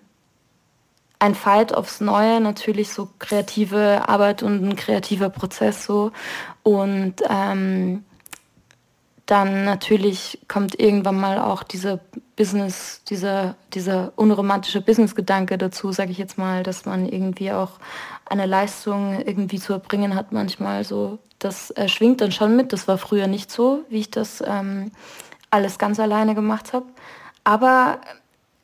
[1.23, 6.11] ein Fight aufs Neue, natürlich so kreative Arbeit und ein kreativer Prozess so.
[6.63, 8.03] Und ähm,
[9.25, 12.01] dann natürlich kommt irgendwann mal auch dieser
[12.35, 17.79] Business, dieser, dieser unromantische Business-Gedanke dazu, sage ich jetzt mal, dass man irgendwie auch
[18.25, 21.19] eine Leistung irgendwie zu erbringen hat manchmal so.
[21.39, 22.73] Das äh, schwingt dann schon mit.
[22.73, 24.91] Das war früher nicht so, wie ich das ähm,
[25.51, 26.87] alles ganz alleine gemacht habe.
[27.45, 28.01] Aber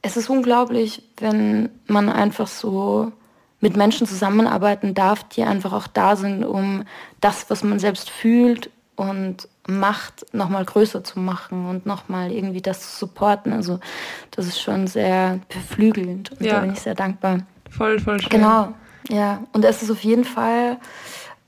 [0.01, 3.11] es ist unglaublich, wenn man einfach so
[3.59, 6.83] mit Menschen zusammenarbeiten darf, die einfach auch da sind, um
[7.19, 12.79] das, was man selbst fühlt und macht, nochmal größer zu machen und nochmal irgendwie das
[12.91, 13.53] zu supporten.
[13.53, 13.79] Also
[14.31, 16.55] das ist schon sehr beflügelnd und ja.
[16.55, 17.39] da bin ich sehr dankbar.
[17.69, 18.29] Voll, voll schön.
[18.29, 18.73] Genau,
[19.09, 19.43] ja.
[19.51, 20.77] Und es ist auf jeden Fall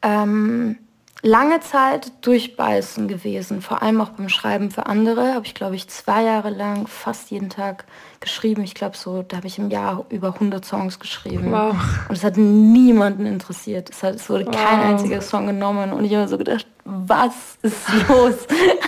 [0.01, 0.77] ähm,
[1.23, 5.33] lange Zeit durchbeißen gewesen, vor allem auch beim Schreiben für andere.
[5.33, 7.85] Habe ich, glaube ich, zwei Jahre lang fast jeden Tag
[8.21, 8.63] geschrieben.
[8.63, 11.51] Ich glaube, so, da habe ich im Jahr über 100 Songs geschrieben.
[11.51, 11.75] Wow.
[12.07, 13.89] Und es hat niemanden interessiert.
[13.89, 14.55] Es, hat, es wurde wow.
[14.55, 15.91] kein einziger Song genommen.
[15.91, 18.35] Und ich habe so gedacht, was ist los?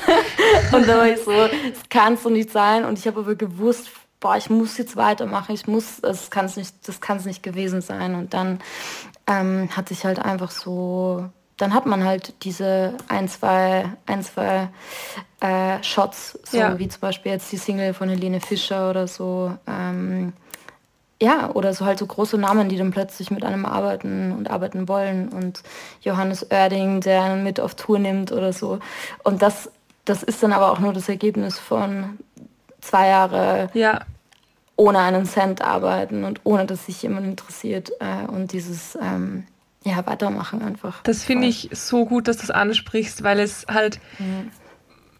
[0.71, 2.85] und da war ich so, es kann so nicht sein.
[2.85, 5.53] Und ich habe aber gewusst, boah, ich muss jetzt weitermachen.
[5.53, 8.15] Ich muss, das kann es nicht, das kann es nicht gewesen sein.
[8.15, 8.59] Und dann
[9.27, 14.69] ähm, hat sich halt einfach so dann hat man halt diese ein, zwei, ein, zwei
[15.39, 16.79] äh, Shots, so ja.
[16.79, 19.53] wie zum Beispiel jetzt die Single von Helene Fischer oder so.
[19.67, 20.33] Ähm,
[21.21, 24.89] ja, oder so halt so große Namen, die dann plötzlich mit einem arbeiten und arbeiten
[24.89, 25.29] wollen.
[25.29, 25.63] Und
[26.01, 28.79] Johannes Oerding, der einen mit auf Tour nimmt oder so.
[29.23, 29.71] Und das,
[30.05, 32.17] das ist dann aber auch nur das Ergebnis von
[32.81, 34.01] zwei Jahre ja.
[34.75, 37.91] ohne einen Cent arbeiten und ohne dass sich jemand interessiert.
[38.01, 39.45] Äh, und dieses ähm,
[39.83, 41.01] ja, weitermachen einfach.
[41.03, 44.51] Das finde ich so gut, dass du das ansprichst, weil es halt, mhm.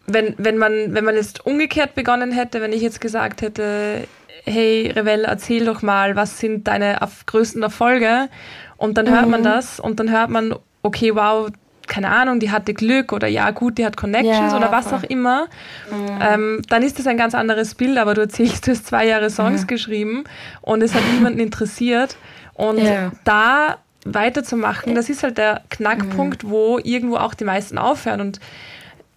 [0.06, 4.06] wenn, wenn, man, wenn man jetzt umgekehrt begonnen hätte, wenn ich jetzt gesagt hätte,
[4.44, 8.28] hey Revell, erzähl doch mal, was sind deine größten Erfolge?
[8.76, 9.30] Und dann hört mhm.
[9.30, 11.50] man das und dann hört man, okay, wow,
[11.86, 14.98] keine Ahnung, die hatte Glück oder ja gut, die hat Connections ja, oder was voll.
[14.98, 15.48] auch immer,
[15.90, 16.18] mhm.
[16.20, 19.28] ähm, dann ist das ein ganz anderes Bild, aber du erzählst, du hast zwei Jahre
[19.30, 19.66] Songs mhm.
[19.66, 20.24] geschrieben
[20.62, 22.16] und es hat niemanden interessiert.
[22.54, 23.10] Und ja.
[23.24, 26.50] da weiterzumachen, das ist halt der Knackpunkt, mhm.
[26.50, 28.20] wo irgendwo auch die meisten aufhören.
[28.20, 28.40] Und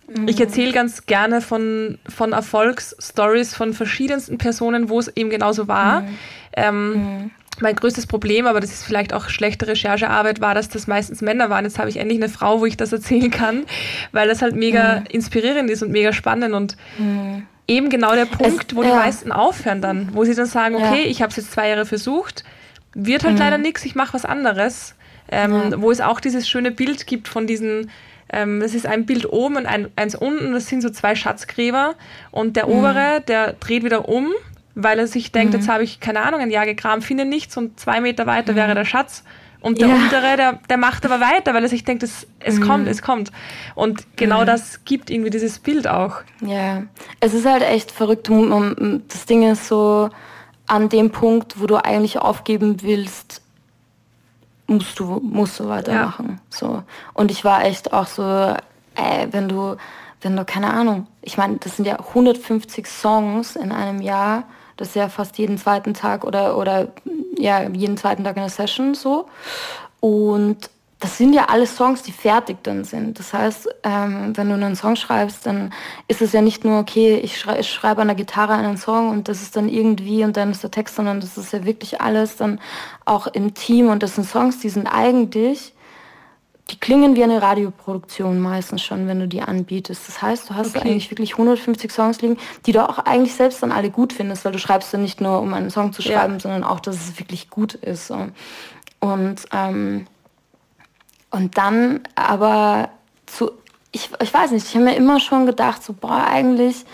[0.07, 0.27] mhm.
[0.27, 6.01] ich erzähle ganz gerne von, von Erfolgsstories von verschiedensten Personen, wo es eben genauso war.
[6.01, 6.17] Mhm.
[6.53, 7.31] Ähm, mhm.
[7.59, 11.49] mein größtes Problem, aber das ist vielleicht auch schlechte Recherchearbeit, war, dass das meistens Männer
[11.49, 11.65] waren.
[11.65, 13.65] Jetzt habe ich endlich eine Frau, wo ich das erzählen kann,
[14.11, 15.05] weil das halt mega mhm.
[15.07, 17.45] inspirierend ist und mega spannend und mhm.
[17.67, 18.89] eben genau der Punkt, es, wo ja.
[18.89, 21.09] die meisten aufhören dann, wo sie dann sagen, okay, ja.
[21.09, 22.43] ich habe es jetzt zwei Jahre versucht,
[22.97, 23.39] wird halt mhm.
[23.39, 24.95] leider nichts, ich mache was anderes.
[25.29, 25.81] Ähm, ja.
[25.81, 27.91] Wo es auch dieses schöne Bild gibt von diesen,
[28.31, 31.95] ähm, das ist ein Bild oben und ein, eins unten, das sind so zwei Schatzgräber
[32.31, 32.73] und der mhm.
[32.73, 34.29] obere, der dreht wieder um,
[34.73, 35.59] weil er sich denkt, mhm.
[35.59, 38.69] jetzt habe ich, keine Ahnung, ein Jahr gekramt, finde nichts und zwei Meter weiter wäre
[38.69, 38.75] mhm.
[38.75, 39.23] der Schatz.
[39.59, 39.95] Und der ja.
[39.95, 42.67] untere, der, der macht aber weiter, weil er sich denkt, es, es mhm.
[42.67, 43.31] kommt, es kommt.
[43.73, 44.45] Und genau mhm.
[44.45, 46.21] das gibt irgendwie dieses Bild auch.
[46.41, 46.83] Ja,
[47.19, 48.29] es ist halt echt verrückt.
[49.09, 50.09] Das Ding ist so,
[50.67, 53.41] an dem Punkt, wo du eigentlich aufgeben willst,
[54.67, 56.27] musst du, musst du weitermachen.
[56.29, 56.37] Ja.
[56.49, 56.83] So.
[57.13, 59.77] Und ich war echt auch so, ey, wenn du,
[60.21, 64.43] wenn du, keine Ahnung, ich meine, das sind ja 150 Songs in einem Jahr,
[64.75, 66.89] das ist ja fast jeden zweiten Tag oder, oder
[67.37, 69.27] ja, jeden zweiten Tag eine Session so.
[69.99, 73.19] Und das sind ja alles Songs, die fertig dann sind.
[73.19, 75.71] Das heißt, ähm, wenn du einen Song schreibst, dann
[76.07, 79.09] ist es ja nicht nur, okay, ich, schrei ich schreibe an der Gitarre einen Song
[79.11, 82.01] und das ist dann irgendwie und dann ist der Text, sondern das ist ja wirklich
[82.01, 82.59] alles dann
[83.05, 85.75] auch im Team und das sind Songs, die sind eigentlich,
[86.71, 90.07] die klingen wie eine Radioproduktion meistens schon, wenn du die anbietest.
[90.07, 90.89] Das heißt, du hast okay.
[90.89, 94.51] eigentlich wirklich 150 Songs liegen, die du auch eigentlich selbst dann alle gut findest, weil
[94.51, 96.39] du schreibst dann nicht nur, um einen Song zu schreiben, ja.
[96.39, 98.11] sondern auch, dass es wirklich gut ist.
[98.99, 100.07] Und ähm,
[101.31, 102.89] und dann aber
[103.25, 103.51] zu,
[103.91, 106.85] ich, ich weiß nicht, ich habe mir immer schon gedacht, so, boah, eigentlich,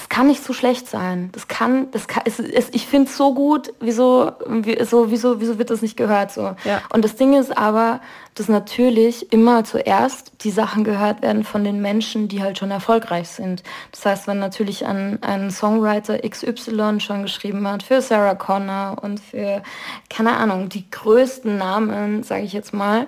[0.00, 1.28] das kann nicht so schlecht sein.
[1.32, 5.40] Das kann, das kann, es, es, ich finde es so gut, wieso, wie, so, wieso,
[5.40, 6.54] wieso wird das nicht gehört so?
[6.64, 6.80] Ja.
[6.90, 8.00] Und das Ding ist aber,
[8.34, 13.28] dass natürlich immer zuerst die Sachen gehört werden von den Menschen, die halt schon erfolgreich
[13.28, 13.62] sind.
[13.92, 19.20] Das heißt, wenn natürlich ein, ein Songwriter XY schon geschrieben hat für Sarah Connor und
[19.20, 19.62] für,
[20.08, 23.06] keine Ahnung, die größten Namen, sage ich jetzt mal,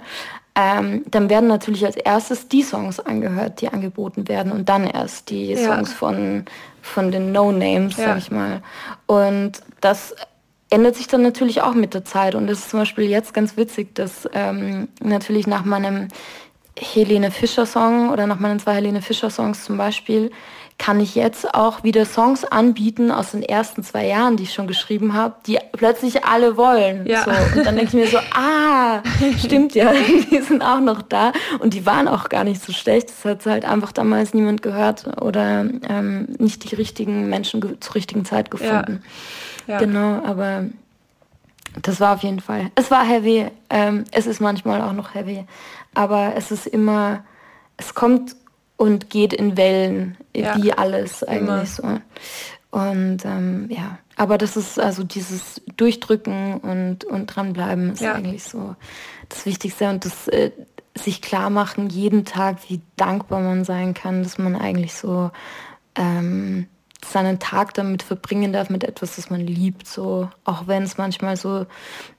[0.54, 5.30] ähm, dann werden natürlich als erstes die Songs angehört, die angeboten werden und dann erst
[5.30, 5.56] die ja.
[5.56, 6.44] Songs von,
[6.82, 8.08] von den No-Names, ja.
[8.08, 8.62] sag ich mal.
[9.06, 10.14] Und das
[10.68, 12.34] ändert sich dann natürlich auch mit der Zeit.
[12.34, 16.08] Und es ist zum Beispiel jetzt ganz witzig, dass ähm, natürlich nach meinem
[16.78, 20.30] Helene Fischer Song oder nach meinen zwei Helene Fischer Songs zum Beispiel
[20.78, 24.66] kann ich jetzt auch wieder Songs anbieten aus den ersten zwei Jahren, die ich schon
[24.66, 27.06] geschrieben habe, die plötzlich alle wollen.
[27.06, 27.24] Ja.
[27.24, 27.30] So.
[27.58, 29.00] Und dann denke ich mir so, ah,
[29.38, 29.92] stimmt ja,
[30.30, 33.10] die sind auch noch da und die waren auch gar nicht so schlecht.
[33.10, 38.24] Das hat halt einfach damals niemand gehört oder ähm, nicht die richtigen Menschen zur richtigen
[38.24, 39.02] Zeit gefunden.
[39.66, 39.74] Ja.
[39.74, 39.78] Ja.
[39.78, 40.64] Genau, aber
[41.80, 42.70] das war auf jeden Fall.
[42.74, 43.46] Es war heavy.
[43.70, 45.44] Ähm, es ist manchmal auch noch heavy,
[45.94, 47.24] aber es ist immer,
[47.76, 48.36] es kommt
[48.76, 50.56] und geht in Wellen, ja.
[50.56, 52.00] wie alles eigentlich Immer.
[52.70, 52.78] so.
[52.78, 58.14] Und ähm, ja, aber das ist also dieses Durchdrücken und, und dranbleiben ist ja.
[58.14, 58.76] eigentlich so
[59.28, 60.52] das Wichtigste und das äh,
[60.94, 65.30] sich klar machen jeden Tag, wie dankbar man sein kann, dass man eigentlich so
[65.96, 66.66] ähm,
[67.04, 71.36] seinen Tag damit verbringen darf mit etwas, das man liebt, so auch wenn es manchmal
[71.36, 71.66] so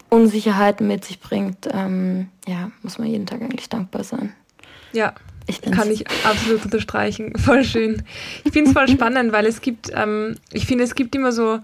[0.09, 4.33] Unsicherheiten mit sich bringt, ähm, ja, muss man jeden Tag eigentlich dankbar sein.
[4.91, 5.13] Ja,
[5.47, 7.33] ich Kann ich absolut unterstreichen.
[7.37, 8.03] Voll schön.
[8.43, 11.59] Ich finde es voll spannend, weil es gibt, ähm, ich finde, es gibt immer so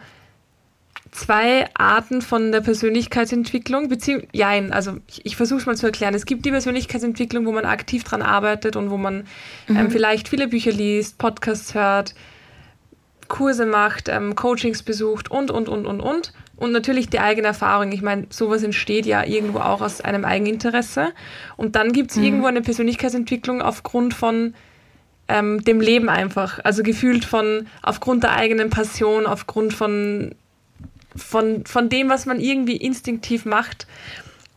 [1.12, 6.14] zwei Arten von der Persönlichkeitsentwicklung, beziehungsweise, ja, also ich, ich versuche es mal zu erklären.
[6.14, 9.26] Es gibt die Persönlichkeitsentwicklung, wo man aktiv dran arbeitet und wo man
[9.68, 9.92] ähm, mhm.
[9.92, 12.14] vielleicht viele Bücher liest, Podcasts hört,
[13.28, 16.34] Kurse macht, ähm, Coachings besucht und, und, und, und, und.
[16.60, 17.94] Und natürlich die eigene Erfahrung.
[17.94, 21.14] Ich meine, sowas entsteht ja irgendwo auch aus einem Eigeninteresse.
[21.56, 22.24] Und dann gibt es mhm.
[22.24, 24.54] irgendwo eine Persönlichkeitsentwicklung aufgrund von
[25.30, 26.60] ähm, dem Leben einfach.
[26.66, 30.36] Also gefühlt von, aufgrund der eigenen Passion, aufgrund von,
[31.16, 33.88] von, von dem, was man irgendwie instinktiv macht.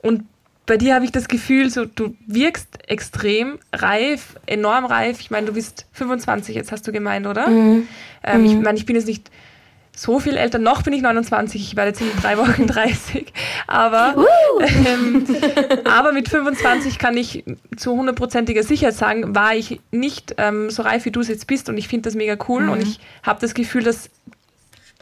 [0.00, 0.24] Und
[0.66, 5.20] bei dir habe ich das Gefühl, so, du wirkst extrem reif, enorm reif.
[5.20, 7.48] Ich meine, du bist 25, jetzt hast du gemeint, oder?
[7.48, 7.86] Mhm.
[8.24, 8.46] Ähm, mhm.
[8.46, 9.30] Ich meine, ich bin jetzt nicht
[9.94, 10.58] so viel älter.
[10.58, 13.32] Noch bin ich 29, ich werde jetzt in drei Wochen 30.
[13.66, 14.14] Aber,
[14.60, 15.26] ähm,
[15.84, 17.44] aber mit 25 kann ich
[17.76, 21.68] zu hundertprozentiger Sicherheit sagen, war ich nicht ähm, so reif, wie du es jetzt bist.
[21.68, 22.62] Und ich finde das mega cool.
[22.62, 22.70] Mhm.
[22.70, 24.10] Und ich habe das Gefühl, dass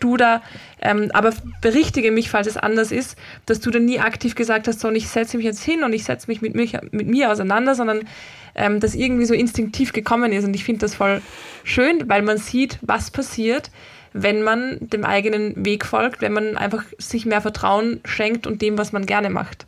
[0.01, 0.43] du da,
[0.81, 4.81] ähm, aber berichtige mich, falls es anders ist, dass du da nie aktiv gesagt hast,
[4.81, 7.31] so, und ich setze mich jetzt hin und ich setze mich mit, mich mit mir
[7.31, 8.09] auseinander, sondern
[8.55, 10.45] ähm, das irgendwie so instinktiv gekommen ist.
[10.45, 11.23] Und ich finde das voll
[11.65, 13.71] schön, weil man sieht, was passiert,
[14.13, 18.79] wenn man dem eigenen Weg folgt, wenn man einfach sich mehr Vertrauen schenkt und dem,
[18.79, 19.67] was man gerne macht.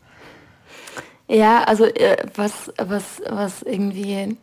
[1.28, 4.36] Ja, also äh, was, was, was irgendwie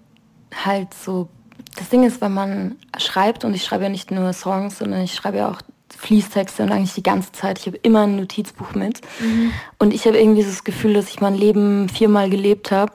[0.65, 1.29] halt so,
[1.77, 5.13] das Ding ist, wenn man schreibt, und ich schreibe ja nicht nur Songs, sondern ich
[5.13, 5.62] schreibe ja auch
[5.97, 7.60] Fließtexte und eigentlich die ganze Zeit.
[7.60, 9.02] Ich habe immer ein Notizbuch mit.
[9.19, 9.52] Mhm.
[9.78, 12.93] Und ich habe irgendwie das Gefühl, dass ich mein Leben viermal gelebt habe,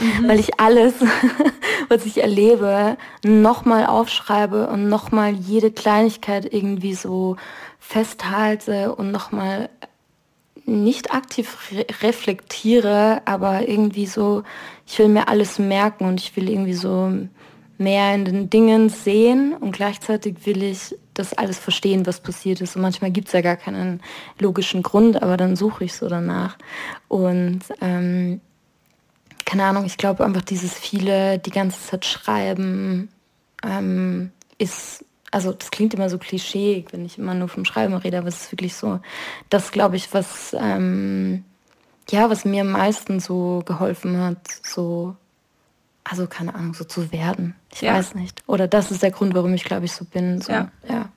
[0.00, 0.28] mhm.
[0.28, 0.94] weil ich alles,
[1.88, 7.36] was ich erlebe, nochmal aufschreibe und nochmal jede Kleinigkeit irgendwie so
[7.78, 9.70] festhalte und nochmal
[10.68, 14.42] nicht aktiv re reflektiere, aber irgendwie so,
[14.86, 17.10] ich will mir alles merken und ich will irgendwie so
[17.78, 22.76] mehr in den Dingen sehen und gleichzeitig will ich das alles verstehen, was passiert ist.
[22.76, 24.00] Und manchmal gibt es ja gar keinen
[24.38, 26.56] logischen Grund, aber dann suche ich so danach.
[27.08, 28.40] Und ähm,
[29.44, 33.08] keine Ahnung, ich glaube einfach dieses viele die ganze Zeit schreiben
[33.64, 38.18] ähm, ist, also das klingt immer so klischee, wenn ich immer nur vom Schreiben rede,
[38.18, 39.00] aber es ist wirklich so,
[39.50, 41.44] das glaube ich, was ähm,
[42.10, 45.16] ja, was mir am meisten so geholfen hat, so
[46.04, 47.54] also keine Ahnung, so zu werden.
[47.72, 47.94] Ich ja.
[47.94, 48.42] weiß nicht.
[48.46, 50.40] Oder das ist der Grund, warum ich glaube ich so bin.
[50.40, 50.52] So.
[50.52, 50.70] Ja.
[50.88, 51.08] ja.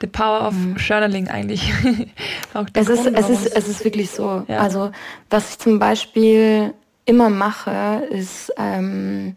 [0.00, 0.76] The Power of mhm.
[0.76, 1.72] Journaling eigentlich.
[2.74, 4.44] es, ist, es, ist, es ist wirklich so.
[4.48, 4.58] Ja.
[4.58, 4.90] Also
[5.30, 9.36] was ich zum Beispiel immer mache, ist ähm,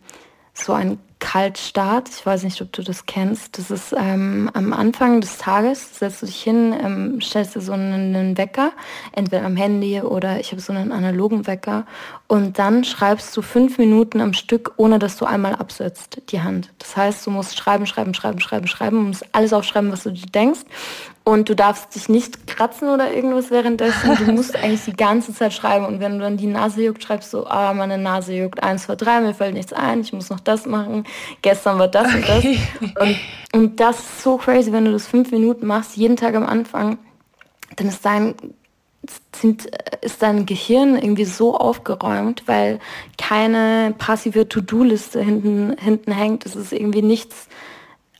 [0.53, 2.09] so ein Kaltstart.
[2.09, 3.57] Ich weiß nicht, ob du das kennst.
[3.57, 7.73] Das ist ähm, am Anfang des Tages, setzt du dich hin, ähm, stellst dir so
[7.73, 8.71] einen, einen, Wecker,
[9.13, 11.85] entweder am Handy oder ich habe so einen analogen Wecker.
[12.27, 16.71] Und dann schreibst du fünf Minuten am Stück, ohne dass du einmal absetzt, die Hand.
[16.77, 20.11] Das heißt, du musst schreiben, schreiben, schreiben, schreiben, schreiben, du musst alles aufschreiben, was du
[20.11, 20.61] dir denkst.
[21.27, 24.15] Und du darfst dich nicht kratzen oder irgendwas währenddessen.
[24.25, 25.85] Du musst eigentlich die ganze Zeit schreiben.
[25.85, 28.95] Und wenn du dann die Nase juckt, schreibst du, ah, meine Nase juckt, eins, zwei,
[28.95, 31.03] drei, mir fällt nichts ein, ich muss noch das machen.
[31.41, 32.59] Gestern war das okay.
[32.79, 33.03] und das.
[33.03, 33.17] Und,
[33.53, 36.97] und das ist so crazy, wenn du das fünf Minuten machst, jeden Tag am Anfang,
[37.75, 38.35] dann ist dein
[39.35, 39.69] sind,
[40.01, 42.79] ist dein Gehirn irgendwie so aufgeräumt, weil
[43.17, 46.45] keine passive To-Do-Liste hinten, hinten hängt.
[46.45, 47.47] Es ist irgendwie nichts,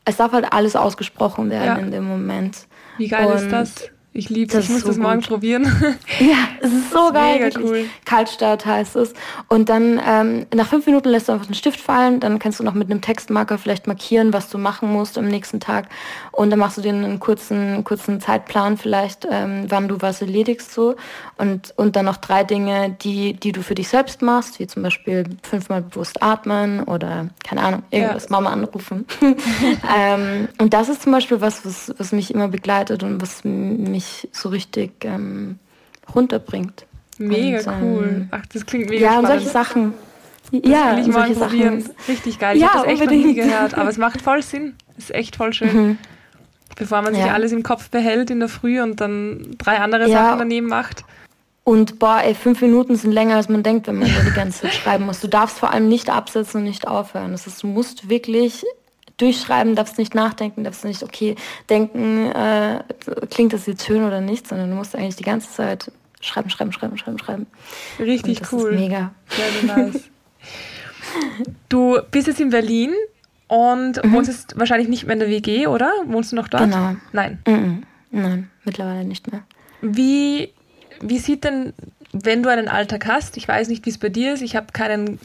[0.06, 1.76] es darf halt alles ausgesprochen werden ja.
[1.76, 2.68] in dem Moment.
[2.98, 3.90] Wie geil und ist das?
[4.18, 5.30] Ich liebe es, ich muss so das morgen gut.
[5.30, 5.64] probieren.
[6.20, 7.40] Ja, es ist so geil.
[7.40, 7.86] Mega cool.
[8.06, 9.14] Kaltstart heißt es.
[9.48, 12.20] Und dann ähm, nach fünf Minuten lässt du einfach den Stift fallen.
[12.20, 15.60] Dann kannst du noch mit einem Textmarker vielleicht markieren, was du machen musst am nächsten
[15.60, 15.90] Tag.
[16.32, 20.74] Und dann machst du dir einen kurzen, kurzen Zeitplan vielleicht, ähm, wann du was erledigst
[20.74, 20.96] so.
[21.38, 24.82] Und, und dann noch drei Dinge, die, die du für dich selbst machst, wie zum
[24.82, 28.32] Beispiel fünfmal bewusst atmen oder, keine Ahnung, irgendwas ja.
[28.32, 29.06] Mama anrufen.
[29.22, 34.07] ähm, und das ist zum Beispiel was, was, was mich immer begleitet und was mich
[34.08, 35.60] mich so richtig ähm,
[36.14, 36.86] runterbringt.
[37.18, 38.28] Mega und, ähm, cool.
[38.32, 39.06] Ach, das klingt mega.
[39.06, 39.94] Ja, und solche Sachen.
[40.52, 41.82] Das ja, will ich mal probieren.
[41.82, 41.96] Sachen.
[42.08, 42.56] Richtig geil.
[42.56, 43.22] Ich ja, habe das echt unbedingt.
[43.22, 44.76] noch nie gehört, aber es macht voll Sinn.
[44.98, 45.76] Ist echt voll schön.
[45.76, 45.98] Mhm.
[46.76, 47.34] Bevor man sich ja.
[47.34, 50.26] alles im Kopf behält in der Früh und dann drei andere ja.
[50.26, 51.04] Sachen daneben macht.
[51.64, 54.62] Und boah, ey, fünf Minuten sind länger, als man denkt, wenn man da die ganze
[54.62, 55.20] Zeit schreiben muss.
[55.20, 57.32] Du darfst vor allem nicht absetzen und nicht aufhören.
[57.32, 58.64] Das ist, du musst wirklich
[59.18, 61.36] durchschreiben, darfst nicht nachdenken, darfst nicht, okay,
[61.70, 62.84] denken, äh,
[63.30, 66.72] klingt das jetzt schön oder nicht, sondern du musst eigentlich die ganze Zeit schreiben, schreiben,
[66.72, 67.48] schreiben, schreiben, schreiben.
[68.00, 68.74] Richtig das cool.
[68.74, 69.12] Ist mega.
[69.30, 70.04] Sehr, sehr nice.
[71.70, 72.92] du bist jetzt in Berlin
[73.48, 74.12] und mhm.
[74.14, 75.92] wohnst jetzt wahrscheinlich nicht mehr in der WG, oder?
[76.06, 76.64] Wohnst du noch dort?
[76.64, 76.96] Genau.
[77.12, 77.40] Nein.
[77.48, 77.84] Mhm.
[78.12, 79.44] Nein, mittlerweile nicht mehr.
[79.82, 80.54] Wie,
[81.02, 81.74] wie sieht denn,
[82.14, 84.68] wenn du einen Alltag hast, ich weiß nicht, wie es bei dir ist, ich habe
[84.74, 85.20] keinen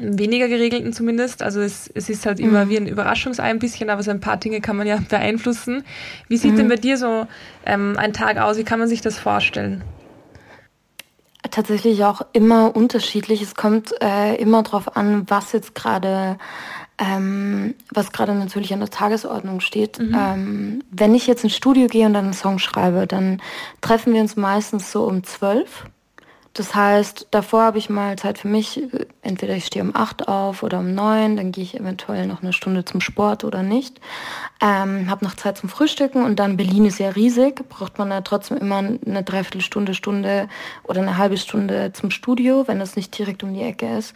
[0.00, 1.42] weniger geregelten zumindest.
[1.42, 2.48] Also es, es ist halt mhm.
[2.48, 5.84] immer wie ein Überraschungsei ein bisschen, aber so ein paar Dinge kann man ja beeinflussen.
[6.28, 6.56] Wie sieht mhm.
[6.56, 7.26] denn bei dir so
[7.66, 8.56] ähm, ein Tag aus?
[8.56, 9.82] Wie kann man sich das vorstellen?
[11.50, 13.42] Tatsächlich auch immer unterschiedlich.
[13.42, 16.38] Es kommt äh, immer darauf an, was jetzt gerade
[17.00, 19.98] ähm, was gerade natürlich an der Tagesordnung steht.
[19.98, 20.16] Mhm.
[20.16, 23.40] Ähm, wenn ich jetzt ins Studio gehe und dann einen Song schreibe, dann
[23.80, 25.86] treffen wir uns meistens so um zwölf
[26.52, 28.82] das heißt, davor habe ich mal Zeit für mich.
[29.22, 32.52] Entweder ich stehe um acht auf oder um neun, dann gehe ich eventuell noch eine
[32.52, 34.00] Stunde zum Sport oder nicht.
[34.60, 38.20] Ähm, habe noch Zeit zum Frühstücken und dann Berlin ist ja riesig, braucht man da
[38.22, 40.48] trotzdem immer eine Dreiviertelstunde, Stunde
[40.82, 44.14] oder eine halbe Stunde zum Studio, wenn das nicht direkt um die Ecke ist.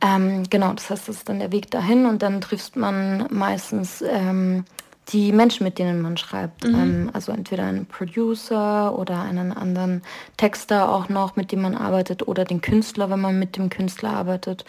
[0.00, 4.00] Ähm, genau, das heißt, das ist dann der Weg dahin und dann trifft man meistens
[4.00, 4.64] ähm,
[5.08, 6.64] die Menschen, mit denen man schreibt.
[6.64, 6.74] Mhm.
[6.74, 10.02] Ähm, also entweder einen Producer oder einen anderen
[10.36, 14.10] Texter auch noch, mit dem man arbeitet, oder den Künstler, wenn man mit dem Künstler
[14.10, 14.64] arbeitet,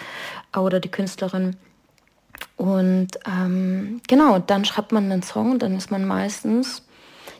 [0.56, 1.56] oder die Künstlerin.
[2.58, 6.84] Und ähm, genau, dann schreibt man einen Song dann ist man meistens,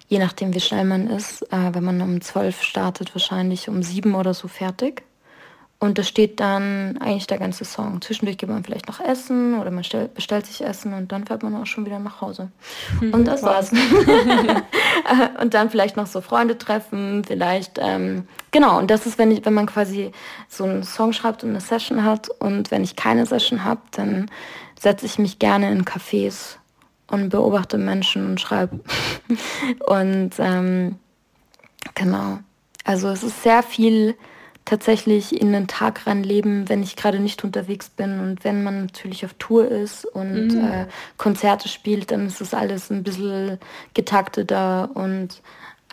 [0.08, 4.16] je nachdem wie schnell man ist, äh, wenn man um zwölf startet, wahrscheinlich um sieben
[4.16, 5.04] oder so fertig.
[5.78, 8.02] Und da steht dann eigentlich der ganze Song.
[8.02, 11.44] Zwischendurch gibt man vielleicht noch Essen oder man stell, bestellt sich Essen und dann fährt
[11.44, 12.50] man auch schon wieder nach Hause.
[13.02, 13.14] Mhm.
[13.14, 13.72] Und das war's.
[15.42, 18.80] und dann vielleicht noch so Freunde treffen, vielleicht, ähm, genau.
[18.80, 20.12] Und das ist, wenn, ich, wenn man quasi
[20.48, 22.30] so einen Song schreibt und eine Session hat.
[22.30, 24.32] Und wenn ich keine Session habe, dann
[24.80, 26.56] setze ich mich gerne in Cafés
[27.08, 28.80] und beobachte Menschen und schreibe.
[29.88, 30.96] und ähm,
[31.96, 32.40] genau.
[32.86, 34.16] Also es ist sehr viel
[34.66, 39.24] tatsächlich in den Tag reinleben, wenn ich gerade nicht unterwegs bin und wenn man natürlich
[39.24, 40.66] auf Tour ist und mhm.
[40.66, 43.60] äh, Konzerte spielt, dann ist das alles ein bisschen
[43.94, 45.42] getakteter und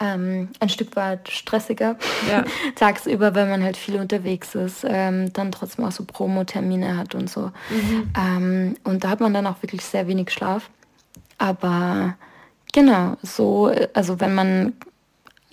[0.01, 1.97] ähm, ein Stück weit stressiger
[2.31, 2.45] ja.
[2.75, 7.29] tagsüber, wenn man halt viel unterwegs ist, ähm, dann trotzdem auch so Promo-Termine hat und
[7.29, 7.53] so.
[7.71, 8.11] Mhm.
[8.19, 10.71] Ähm, und da hat man dann auch wirklich sehr wenig Schlaf.
[11.37, 12.17] Aber
[12.73, 14.73] genau, so, also wenn man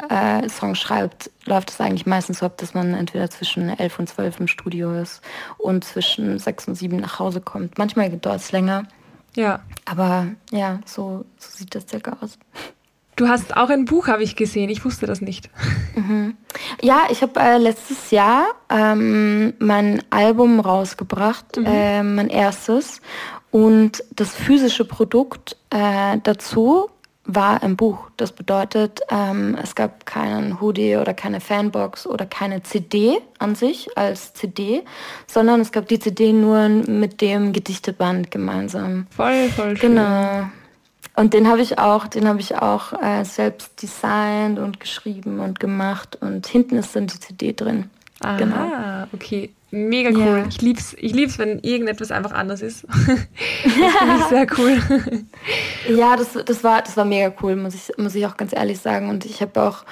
[0.08, 4.08] äh, Song schreibt, läuft es eigentlich meistens so ab, dass man entweder zwischen 11 und
[4.08, 5.22] 12 im Studio ist
[5.58, 7.78] und zwischen 6 und 7 nach Hause kommt.
[7.78, 8.88] Manchmal dauert es länger.
[9.36, 9.60] Ja.
[9.86, 12.38] Aber ja, so, so sieht das circa aus.
[13.16, 14.70] Du hast auch ein Buch, habe ich gesehen.
[14.70, 15.50] Ich wusste das nicht.
[15.94, 16.38] Mhm.
[16.82, 21.66] Ja, ich habe äh, letztes Jahr ähm, mein Album rausgebracht, mhm.
[21.66, 23.02] äh, mein erstes.
[23.52, 26.90] Und das physische Produkt äh, dazu
[27.36, 28.10] war ein Buch.
[28.18, 33.96] Das bedeutet, ähm, es gab keinen Hoodie oder keine Fanbox oder keine CD an sich
[33.98, 34.84] als CD,
[35.28, 39.08] sondern es gab die CD nur mit dem Gedichteband gemeinsam.
[39.12, 39.94] Voll, voll schön.
[39.94, 40.50] Genau.
[41.16, 45.60] Und den habe ich auch, den habe ich auch äh, selbst designt und geschrieben und
[45.60, 46.18] gemacht.
[46.22, 47.90] Und hinten ist dann die CD drin.
[48.22, 49.08] Aha, genau.
[49.14, 49.52] okay.
[49.72, 50.40] Mega cool.
[50.40, 50.46] Ja.
[50.48, 52.86] Ich lieb's, ich lieb's, wenn irgendetwas einfach anders ist.
[52.90, 54.80] das finde ich sehr cool.
[55.96, 58.80] ja, das, das, war, das war mega cool, muss ich, muss ich auch ganz ehrlich
[58.80, 59.10] sagen.
[59.10, 59.86] Und ich habe auch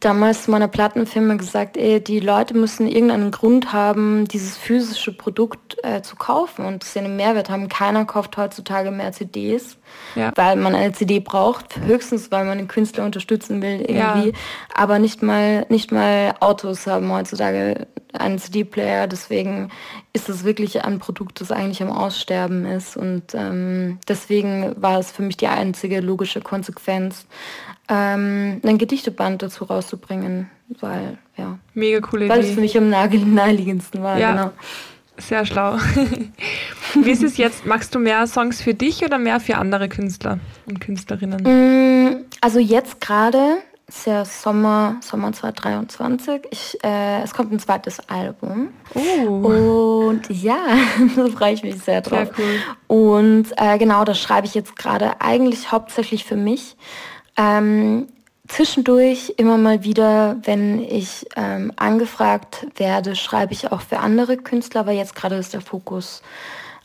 [0.00, 5.76] damals zu meiner Plattenfirma gesagt, ey, die Leute müssen irgendeinen Grund haben, dieses physische Produkt
[5.84, 7.68] äh, zu kaufen und dass sie einen Mehrwert haben.
[7.68, 9.78] Keiner kauft heutzutage mehr CDs,
[10.14, 10.32] ja.
[10.36, 14.28] weil man eine CD braucht, höchstens weil man den Künstler unterstützen will irgendwie.
[14.28, 14.34] Ja.
[14.74, 19.06] Aber nicht mal, nicht mal Autos haben heutzutage einen CD-Player.
[19.06, 19.70] Deswegen
[20.12, 22.96] ist es wirklich ein Produkt, das eigentlich am Aussterben ist.
[22.96, 27.26] Und ähm, deswegen war es für mich die einzige logische Konsequenz,
[27.88, 31.58] ähm, ein Gedichteband dazu rauszubringen, weil, ja.
[31.74, 32.48] Mega coole Weil Idee.
[32.48, 32.90] es für mich am
[33.34, 34.30] naheliegendsten war, ja.
[34.32, 34.50] genau.
[35.28, 35.76] Sehr schlau.
[36.94, 37.64] Wie ist es jetzt?
[37.64, 41.42] Machst du mehr Songs für dich oder mehr für andere Künstler und Künstlerinnen?
[41.42, 46.42] Mm, also jetzt gerade ist ja Sommer, Sommer 2023.
[46.50, 48.68] Ich, äh, es kommt ein zweites Album.
[48.94, 50.08] Oh.
[50.08, 50.58] Und ja,
[51.16, 52.30] da freue ich mich sehr drauf.
[52.36, 52.58] Sehr cool.
[52.88, 56.76] Und äh, genau, das schreibe ich jetzt gerade eigentlich hauptsächlich für mich.
[57.36, 58.08] Ähm,
[58.52, 64.80] zwischendurch immer mal wieder, wenn ich ähm, angefragt werde, schreibe ich auch für andere Künstler,
[64.80, 66.22] aber jetzt gerade ist der Fokus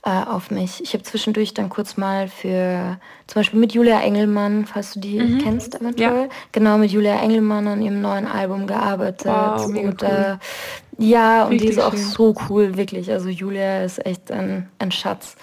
[0.03, 0.81] äh, auf mich.
[0.81, 2.97] Ich habe zwischendurch dann kurz mal für
[3.27, 5.39] zum Beispiel mit Julia Engelmann, falls du die mhm.
[5.39, 6.29] kennst eventuell, ja.
[6.53, 9.27] genau mit Julia Engelmann an ihrem neuen Album gearbeitet.
[9.27, 10.07] Wow, und cool.
[10.07, 10.37] äh,
[10.99, 12.03] ja, und Richtig die ist auch schön.
[12.03, 13.11] so cool, wirklich.
[13.11, 15.35] Also Julia ist echt ein, ein Schatz.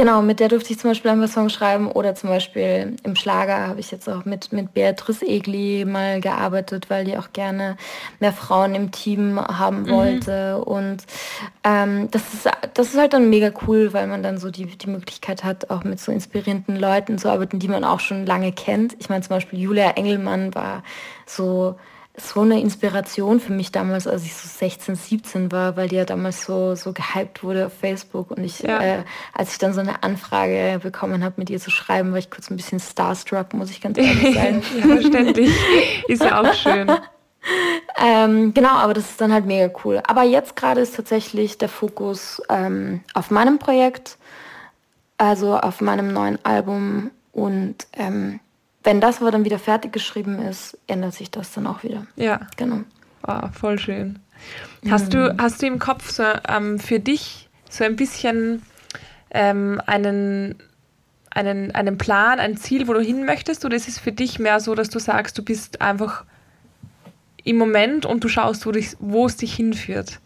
[0.00, 3.16] Genau, mit der durfte ich zum Beispiel ein paar Songs schreiben oder zum Beispiel im
[3.16, 7.76] Schlager habe ich jetzt auch mit, mit Beatrice Egli mal gearbeitet, weil die auch gerne
[8.18, 9.88] mehr Frauen im Team haben mhm.
[9.90, 10.56] wollte.
[10.56, 10.62] Mhm.
[10.62, 11.04] Und
[11.64, 14.88] ähm, das, ist, das ist halt dann mega cool, weil man dann so die, die
[14.88, 18.96] Möglichkeit hat, auch mit so inspirierenden Leuten zu arbeiten, die man auch schon lange kennt.
[19.00, 20.82] Ich meine zum Beispiel Julia Engelmann war
[21.26, 21.74] so
[22.16, 26.04] so eine Inspiration für mich damals, als ich so 16, 17 war, weil die ja
[26.04, 28.30] damals so, so gehypt wurde auf Facebook.
[28.30, 28.80] Und ich, ja.
[28.80, 32.30] äh, als ich dann so eine Anfrage bekommen habe, mit ihr zu schreiben, war ich
[32.30, 34.62] kurz ein bisschen starstruck, muss ich ganz ehrlich sagen.
[34.78, 35.50] ja, verständlich.
[36.08, 36.90] Ist ja auch schön.
[37.96, 40.02] ähm, genau, aber das ist dann halt mega cool.
[40.06, 44.18] Aber jetzt gerade ist tatsächlich der Fokus ähm, auf meinem Projekt,
[45.16, 48.40] also auf meinem neuen Album und ähm,
[48.82, 52.06] wenn das aber dann wieder fertig geschrieben ist, ändert sich das dann auch wieder.
[52.16, 52.40] Ja.
[52.56, 52.80] Genau.
[53.26, 54.18] Oh, voll schön.
[54.88, 55.10] Hast, mhm.
[55.10, 58.62] du, hast du im Kopf so, ähm, für dich so ein bisschen
[59.30, 60.56] ähm, einen,
[61.30, 63.64] einen, einen Plan, ein Ziel, wo du hin möchtest?
[63.64, 66.24] Oder ist es für dich mehr so, dass du sagst, du bist einfach
[67.44, 70.20] im Moment und du schaust, wo, dich, wo es dich hinführt?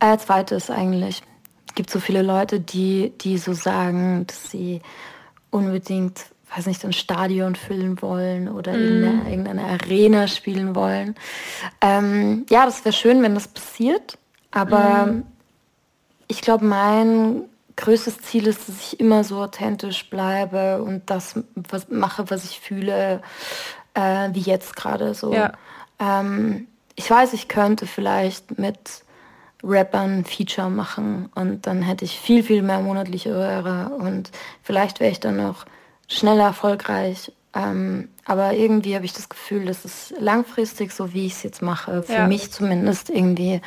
[0.00, 1.22] Äh, zweites eigentlich.
[1.68, 4.80] Es gibt so viele Leute, die, die so sagen, dass sie
[5.50, 8.76] unbedingt weiß nicht, ein Stadion füllen wollen oder mm.
[8.76, 11.14] irgendeine, irgendeine, Arena spielen wollen.
[11.80, 14.18] Ähm, ja, das wäre schön, wenn das passiert,
[14.50, 15.22] aber mm.
[16.28, 17.44] ich glaube, mein
[17.76, 22.60] größtes Ziel ist, dass ich immer so authentisch bleibe und das was mache, was ich
[22.60, 23.22] fühle,
[23.94, 25.32] äh, wie jetzt gerade so.
[25.32, 25.52] Ja.
[25.98, 29.02] Ähm, ich weiß, ich könnte vielleicht mit
[29.62, 34.30] Rappern Feature machen und dann hätte ich viel, viel mehr monatliche Hörer und
[34.62, 35.66] vielleicht wäre ich dann noch
[36.10, 37.32] schneller erfolgreich.
[37.54, 41.62] Ähm, aber irgendwie habe ich das Gefühl, dass es langfristig, so wie ich es jetzt
[41.62, 42.26] mache, für ja.
[42.26, 43.60] mich zumindest irgendwie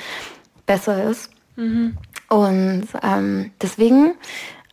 [0.65, 1.31] besser ist.
[1.55, 1.97] Mhm.
[2.29, 4.15] Und ähm, deswegen,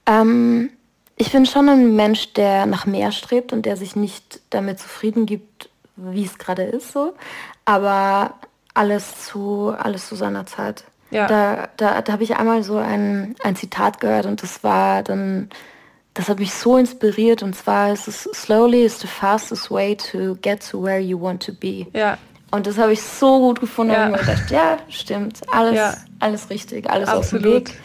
[0.07, 0.71] ähm,
[1.17, 5.27] ich bin schon ein Mensch, der nach mehr strebt und der sich nicht damit zufrieden
[5.27, 7.15] gibt, wie es gerade ist, so.
[7.65, 8.35] Aber
[8.75, 10.85] alles zu, alles zu seiner Zeit.
[11.11, 11.27] Ja.
[11.27, 15.51] Da, da, da habe ich einmal so ein, ein Zitat gehört und das war dann
[16.15, 20.37] das hat mich so inspiriert und zwar ist es slowly is the fastest way to
[20.43, 21.87] get to where you want to be.
[21.93, 22.19] Ja.
[22.51, 24.07] Und das habe ich so gut gefunden ja.
[24.07, 25.95] und mir gedacht, ja, stimmt, alles, ja.
[26.19, 27.47] alles richtig, alles Absolut.
[27.47, 27.81] auf dem Weg.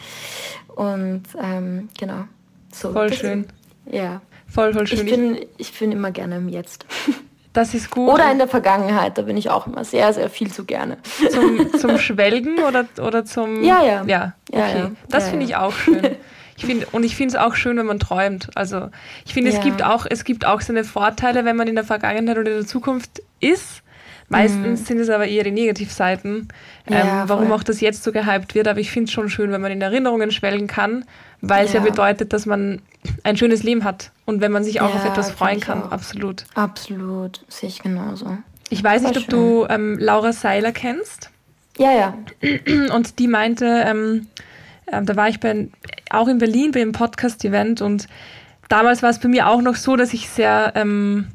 [0.74, 2.24] Und ähm, genau.
[2.72, 3.46] So, voll schön.
[3.90, 4.20] Ja.
[4.48, 5.06] Voll, voll schön.
[5.06, 6.86] Ich bin, ich bin immer gerne im Jetzt.
[7.52, 8.12] Das ist gut.
[8.12, 10.98] Oder in der Vergangenheit, da bin ich auch immer sehr, sehr viel zu gerne.
[11.30, 13.64] Zum, zum Schwelgen oder, oder zum...
[13.64, 14.04] Ja, ja.
[14.04, 14.60] Ja, okay.
[14.60, 14.90] Ja, ja.
[15.08, 16.02] Das finde ich auch schön.
[16.56, 18.48] Ich finde, und ich finde es auch schön, wenn man träumt.
[18.54, 18.88] Also
[19.24, 19.58] ich finde, ja.
[19.58, 22.58] es gibt auch, es gibt auch seine Vorteile, wenn man in der Vergangenheit oder in
[22.58, 23.82] der Zukunft ist,
[24.28, 24.84] Meistens mhm.
[24.84, 26.48] sind es aber eher die Negativseiten,
[26.88, 28.66] ja, ähm, warum auch das jetzt so gehypt wird.
[28.66, 31.04] Aber ich finde es schon schön, wenn man in Erinnerungen schwelgen kann,
[31.40, 31.80] weil es ja.
[31.80, 31.88] ja.
[31.88, 32.82] bedeutet, dass man
[33.22, 35.84] ein schönes Leben hat und wenn man sich auch ja, auf etwas freuen kann.
[35.84, 35.92] Auch.
[35.92, 36.44] Absolut.
[36.54, 38.38] Absolut, sehe ich genauso.
[38.68, 39.30] Ich weiß nicht, ob schön.
[39.30, 41.30] du ähm, Laura Seiler kennst.
[41.78, 42.18] Ja, ja.
[42.94, 44.26] Und die meinte, ähm,
[44.86, 45.68] äh, da war ich bei,
[46.10, 48.08] auch in Berlin bei einem Podcast-Event und
[48.68, 51.28] damals war es bei mir auch noch so, dass ich sehr, ähm,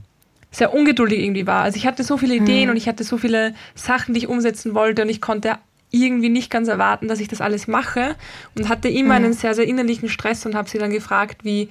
[0.52, 1.64] sehr ungeduldig irgendwie war.
[1.64, 2.72] Also ich hatte so viele Ideen mhm.
[2.72, 5.58] und ich hatte so viele Sachen, die ich umsetzen wollte und ich konnte
[5.92, 8.16] irgendwie nicht ganz erwarten, dass ich das alles mache
[8.56, 9.26] und hatte immer mhm.
[9.26, 11.70] einen sehr, sehr innerlichen Stress und habe sie dann gefragt, wie,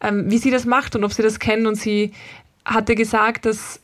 [0.00, 2.12] ähm, wie sie das macht und ob sie das kennt und sie
[2.64, 3.80] hatte gesagt, dass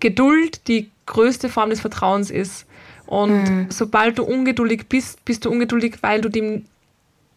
[0.00, 2.66] Geduld die größte Form des Vertrauens ist.
[3.06, 3.66] Und mhm.
[3.70, 6.66] sobald du ungeduldig bist, bist du ungeduldig, weil du dem,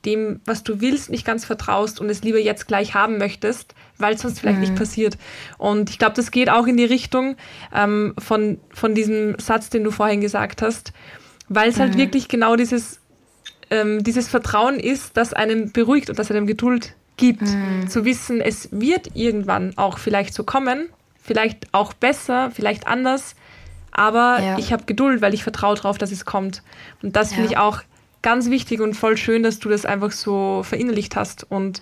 [0.05, 4.15] dem, was du willst, nicht ganz vertraust und es lieber jetzt gleich haben möchtest, weil
[4.15, 4.63] es sonst vielleicht mhm.
[4.63, 5.17] nicht passiert.
[5.57, 7.35] Und ich glaube, das geht auch in die Richtung
[7.73, 10.93] ähm, von, von diesem Satz, den du vorhin gesagt hast,
[11.49, 11.93] weil es halt mhm.
[11.93, 12.99] halt wirklich genau dieses,
[13.69, 17.87] ähm, dieses Vertrauen ist, das einem beruhigt und das einem Geduld gibt, mhm.
[17.87, 20.87] zu wissen, es wird irgendwann auch vielleicht so kommen,
[21.21, 23.35] vielleicht auch besser, vielleicht anders,
[23.99, 24.57] aber ja.
[24.57, 26.63] ich habe Geduld, weil ich vertraue darauf, dass es kommt.
[27.03, 27.51] Und das finde ja.
[27.51, 27.81] ich auch
[28.21, 31.81] ganz wichtig und voll schön, dass du das einfach so verinnerlicht hast und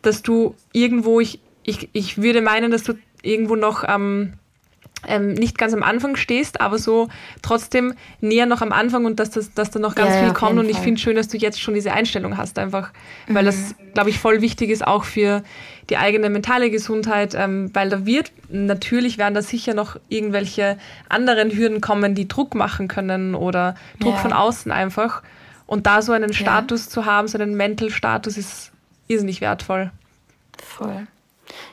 [0.00, 4.34] dass du irgendwo, ich, ich, ich würde meinen, dass du irgendwo noch ähm,
[5.06, 7.08] ähm, nicht ganz am Anfang stehst, aber so
[7.42, 10.58] trotzdem näher noch am Anfang und dass, das, dass da noch ganz ja, viel kommt.
[10.58, 12.90] Und ich finde schön, dass du jetzt schon diese Einstellung hast, einfach,
[13.26, 13.34] mhm.
[13.34, 15.42] weil das, glaube ich, voll wichtig ist auch für
[15.90, 20.78] die eigene mentale Gesundheit, ähm, weil da wird, natürlich werden da sicher noch irgendwelche
[21.08, 24.20] anderen Hürden kommen, die Druck machen können oder Druck ja.
[24.20, 25.22] von außen einfach.
[25.66, 26.90] Und da so einen Status ja.
[26.90, 28.72] zu haben, so einen Mental-Status ist
[29.06, 29.90] irrsinnig wertvoll.
[30.62, 31.06] Voll.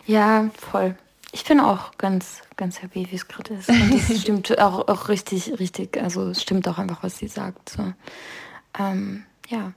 [0.06, 0.96] Ja, voll.
[1.36, 3.68] Ich bin auch ganz, ganz happy, wie es gerade ist.
[3.68, 7.68] Und das stimmt auch, auch richtig, richtig, also es stimmt auch einfach, was sie sagt.
[7.68, 7.92] So.
[8.80, 9.74] Ähm, ja.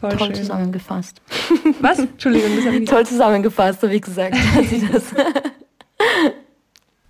[0.00, 0.34] Voll Toll schön.
[0.34, 1.22] zusammengefasst.
[1.80, 2.00] Was?
[2.00, 2.90] Entschuldigung, das habe ich nicht.
[2.90, 4.36] Toll zusammengefasst, so wie gesagt.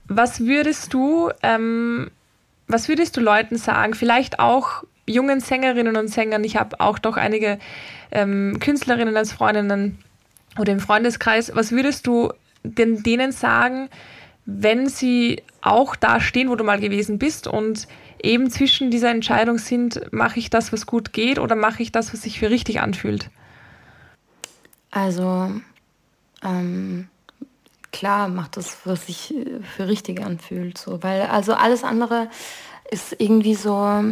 [0.07, 2.11] was würdest du, ähm,
[2.67, 3.95] was würdest du Leuten sagen?
[3.95, 6.45] Vielleicht auch jungen Sängerinnen und Sängern.
[6.45, 7.59] Ich habe auch doch einige
[8.11, 9.99] ähm, Künstlerinnen als Freundinnen
[10.59, 11.53] oder im Freundeskreis.
[11.55, 13.89] Was würdest du denn denen sagen,
[14.45, 17.87] wenn sie auch da stehen, wo du mal gewesen bist und
[18.23, 22.13] eben zwischen dieser Entscheidung sind, mache ich das, was gut geht oder mache ich das,
[22.13, 23.31] was sich für richtig anfühlt?
[24.91, 25.53] Also
[26.43, 27.09] ähm,
[27.93, 29.35] klar macht das, was sich
[29.77, 32.29] für richtig anfühlt, so, weil also alles andere
[32.91, 34.03] ist irgendwie so,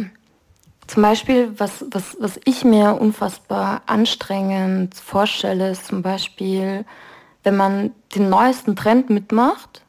[0.87, 6.85] zum Beispiel, was, was, was ich mir unfassbar anstrengend vorstelle, ist zum Beispiel,
[7.47, 9.81] wenn man den neuesten Trend mitmacht,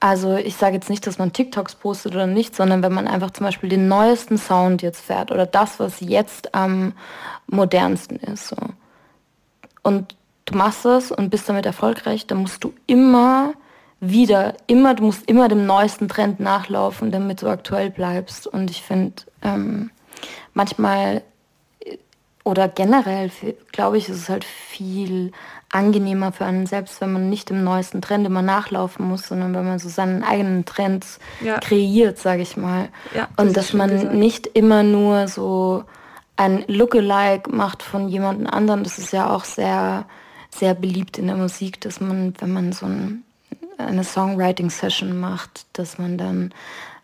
[0.00, 3.30] also ich sage jetzt nicht, dass man TikToks postet oder nicht, sondern wenn man einfach
[3.30, 6.92] zum Beispiel den neuesten Sound jetzt fährt oder das, was jetzt am
[7.46, 8.48] modernsten ist.
[8.48, 8.56] So.
[9.82, 13.54] Und du machst das und bist damit erfolgreich, dann musst du immer
[13.98, 18.46] wieder, immer, du musst immer dem neuesten Trend nachlaufen, damit du aktuell bleibst.
[18.46, 19.90] Und ich finde, ähm,
[20.52, 21.22] manchmal
[22.44, 23.30] oder generell,
[23.72, 25.32] glaube ich, ist es halt viel
[25.70, 29.64] angenehmer für einen selbst, wenn man nicht dem neuesten Trend immer nachlaufen muss, sondern wenn
[29.64, 31.58] man so seinen eigenen Trends ja.
[31.60, 32.88] kreiert, sage ich mal.
[33.14, 34.14] Ja, das Und dass man gesagt.
[34.14, 35.84] nicht immer nur so
[36.36, 38.82] ein Lookalike macht von jemandem anderen.
[38.82, 40.06] Das ist ja auch sehr,
[40.50, 43.22] sehr beliebt in der Musik, dass man, wenn man so ein,
[43.78, 46.52] eine Songwriting-Session macht, dass man dann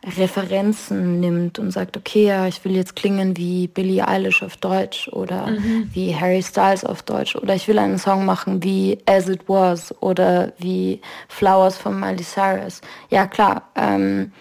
[0.07, 5.09] Referenzen nimmt und sagt, okay, ja, ich will jetzt klingen wie Billie Eilish auf Deutsch
[5.09, 5.91] oder mhm.
[5.93, 9.95] wie Harry Styles auf Deutsch oder ich will einen Song machen wie As It Was
[10.01, 12.81] oder wie Flowers von Miley Cyrus.
[13.11, 14.33] Ja, klar, ähm,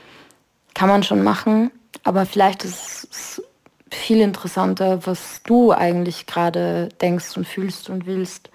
[0.75, 1.71] kann man schon machen,
[2.03, 3.43] aber vielleicht ist es
[3.89, 8.49] viel interessanter, was du eigentlich gerade denkst und fühlst und willst.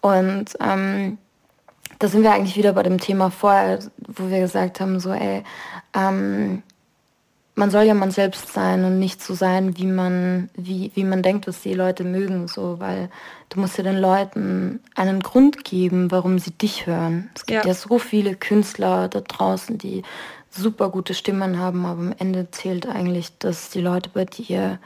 [0.00, 1.18] Und ähm,
[1.98, 5.42] da sind wir eigentlich wieder bei dem Thema vorher, wo wir gesagt haben, so, ey,
[5.94, 6.62] ähm,
[7.58, 11.24] man soll ja man selbst sein und nicht so sein, wie man, wie, wie man
[11.24, 13.10] denkt, was die Leute mögen, so, weil
[13.48, 17.30] du musst ja den Leuten einen Grund geben, warum sie dich hören.
[17.34, 20.04] Es gibt ja, ja so viele Künstler da draußen, die
[20.50, 24.78] super gute Stimmen haben, aber am Ende zählt eigentlich, dass die Leute bei dir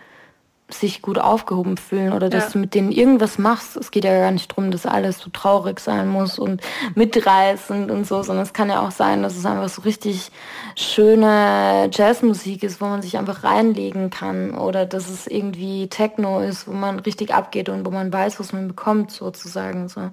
[0.74, 2.50] sich gut aufgehoben fühlen oder dass ja.
[2.50, 3.76] du mit denen irgendwas machst.
[3.76, 6.60] Es geht ja gar nicht darum, dass alles so traurig sein muss und
[6.94, 10.30] mitreißend und so, sondern es kann ja auch sein, dass es einfach so richtig
[10.76, 16.66] schöne Jazzmusik ist, wo man sich einfach reinlegen kann oder dass es irgendwie Techno ist,
[16.66, 19.88] wo man richtig abgeht und wo man weiß, was man bekommt sozusagen.
[19.88, 20.10] So.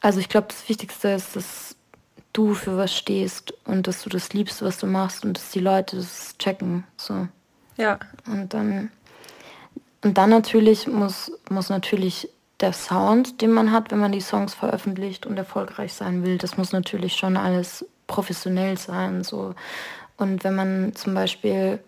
[0.00, 1.76] Also ich glaube, das Wichtigste ist, dass
[2.34, 5.60] du für was stehst und dass du das liebst, was du machst und dass die
[5.60, 6.84] Leute das checken.
[6.96, 7.28] So.
[7.76, 7.98] Ja.
[8.26, 8.90] Und dann,
[10.04, 12.28] und dann natürlich muss, muss natürlich
[12.60, 16.56] der Sound, den man hat, wenn man die Songs veröffentlicht und erfolgreich sein will, das
[16.56, 19.24] muss natürlich schon alles professionell sein.
[19.24, 19.54] So.
[20.16, 21.80] Und wenn man zum Beispiel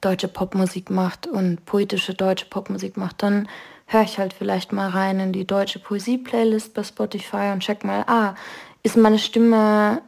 [0.00, 3.48] deutsche Popmusik macht und poetische deutsche Popmusik macht, dann
[3.86, 8.04] höre ich halt vielleicht mal rein in die deutsche Poesie-Playlist bei Spotify und check mal,
[8.06, 8.34] ah,
[8.82, 10.02] ist meine Stimme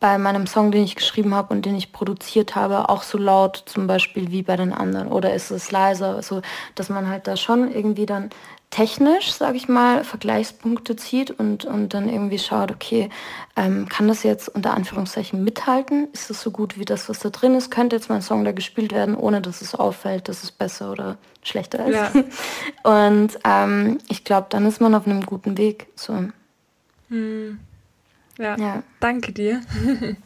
[0.00, 3.62] bei meinem Song, den ich geschrieben habe und den ich produziert habe, auch so laut
[3.66, 5.08] zum Beispiel wie bei den anderen?
[5.08, 6.22] Oder ist es leiser?
[6.22, 6.42] So,
[6.74, 8.30] dass man halt da schon irgendwie dann
[8.70, 13.08] technisch, sage ich mal, Vergleichspunkte zieht und, und dann irgendwie schaut, okay,
[13.56, 16.08] ähm, kann das jetzt unter Anführungszeichen mithalten?
[16.12, 17.70] Ist es so gut wie das, was da drin ist?
[17.70, 21.16] Könnte jetzt mein Song da gespielt werden, ohne dass es auffällt, dass es besser oder
[21.42, 21.94] schlechter ist?
[21.94, 22.12] Ja.
[23.08, 25.86] Und ähm, ich glaube, dann ist man auf einem guten Weg.
[25.96, 26.28] So.
[27.08, 27.58] Hm.
[28.38, 28.56] Ja.
[28.56, 28.82] ja.
[29.00, 29.60] Danke dir.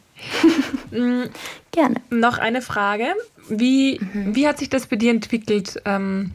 [0.91, 1.23] Mm.
[1.71, 1.95] Gerne.
[2.11, 3.15] Noch eine Frage.
[3.49, 4.35] Wie, mhm.
[4.35, 5.81] wie hat sich das bei dir entwickelt?
[5.85, 6.31] Ähm,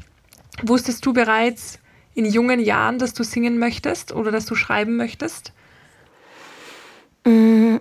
[0.62, 1.78] wusstest du bereits,
[2.18, 5.52] in jungen Jahren, dass du singen möchtest oder dass du schreiben möchtest?
[7.24, 7.76] Mm,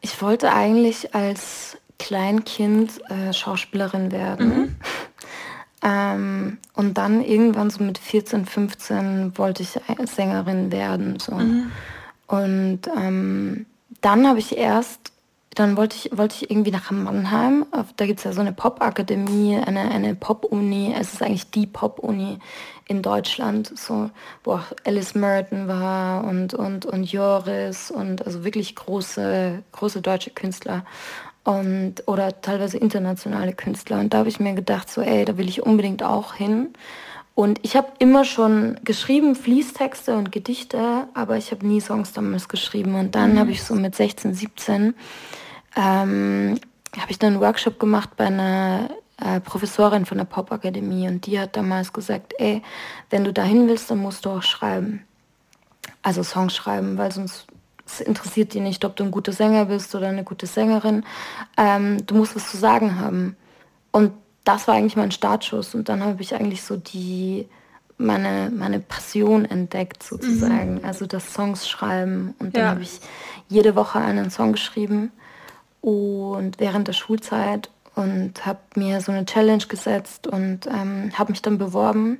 [0.00, 4.48] ich wollte eigentlich als Kleinkind äh, Schauspielerin werden.
[4.48, 4.76] Mhm.
[5.82, 11.20] Ähm, und dann irgendwann so mit 14, 15 wollte ich Sängerin werden.
[11.20, 11.34] So.
[11.34, 11.70] Mhm.
[12.26, 13.66] Und ähm,
[14.00, 15.12] dann habe ich erst,
[15.54, 17.64] dann wollte ich, wollte ich irgendwie nach Mannheim.
[17.96, 20.94] Da gibt es ja so eine Pop-Akademie, eine, eine Pop-Uni.
[20.98, 22.38] Es ist eigentlich die Pop-Uni
[22.88, 24.10] in Deutschland, so,
[24.44, 30.30] wo auch Alice Merton war und, und, und Joris und also wirklich große, große deutsche
[30.30, 30.84] Künstler
[31.46, 34.00] und, oder teilweise internationale Künstler.
[34.00, 36.74] Und da habe ich mir gedacht, so, ey, da will ich unbedingt auch hin.
[37.36, 42.48] Und ich habe immer schon geschrieben, Fließtexte und Gedichte, aber ich habe nie Songs damals
[42.48, 42.94] geschrieben.
[42.94, 43.38] Und dann mhm.
[43.38, 44.94] habe ich so mit 16, 17,
[45.76, 46.58] ähm,
[46.98, 51.38] habe ich dann einen Workshop gemacht bei einer äh, Professorin von der Popakademie und die
[51.38, 52.62] hat damals gesagt, ey,
[53.10, 55.04] wenn du dahin willst, dann musst du auch schreiben.
[56.00, 57.46] Also Songs schreiben, weil sonst
[57.84, 61.04] es interessiert die nicht, ob du ein guter Sänger bist oder eine gute Sängerin.
[61.58, 63.36] Ähm, du musst was zu sagen haben.
[63.92, 64.12] Und
[64.46, 65.74] das war eigentlich mein Startschuss.
[65.74, 67.48] Und dann habe ich eigentlich so die
[67.98, 70.76] meine, meine Passion entdeckt sozusagen.
[70.76, 70.84] Mhm.
[70.84, 72.34] Also das Songs schreiben.
[72.38, 72.70] Und dann ja.
[72.70, 73.00] habe ich
[73.48, 75.10] jede Woche einen Song geschrieben.
[75.80, 81.42] Und während der Schulzeit und habe mir so eine Challenge gesetzt und ähm, habe mich
[81.42, 82.18] dann beworben.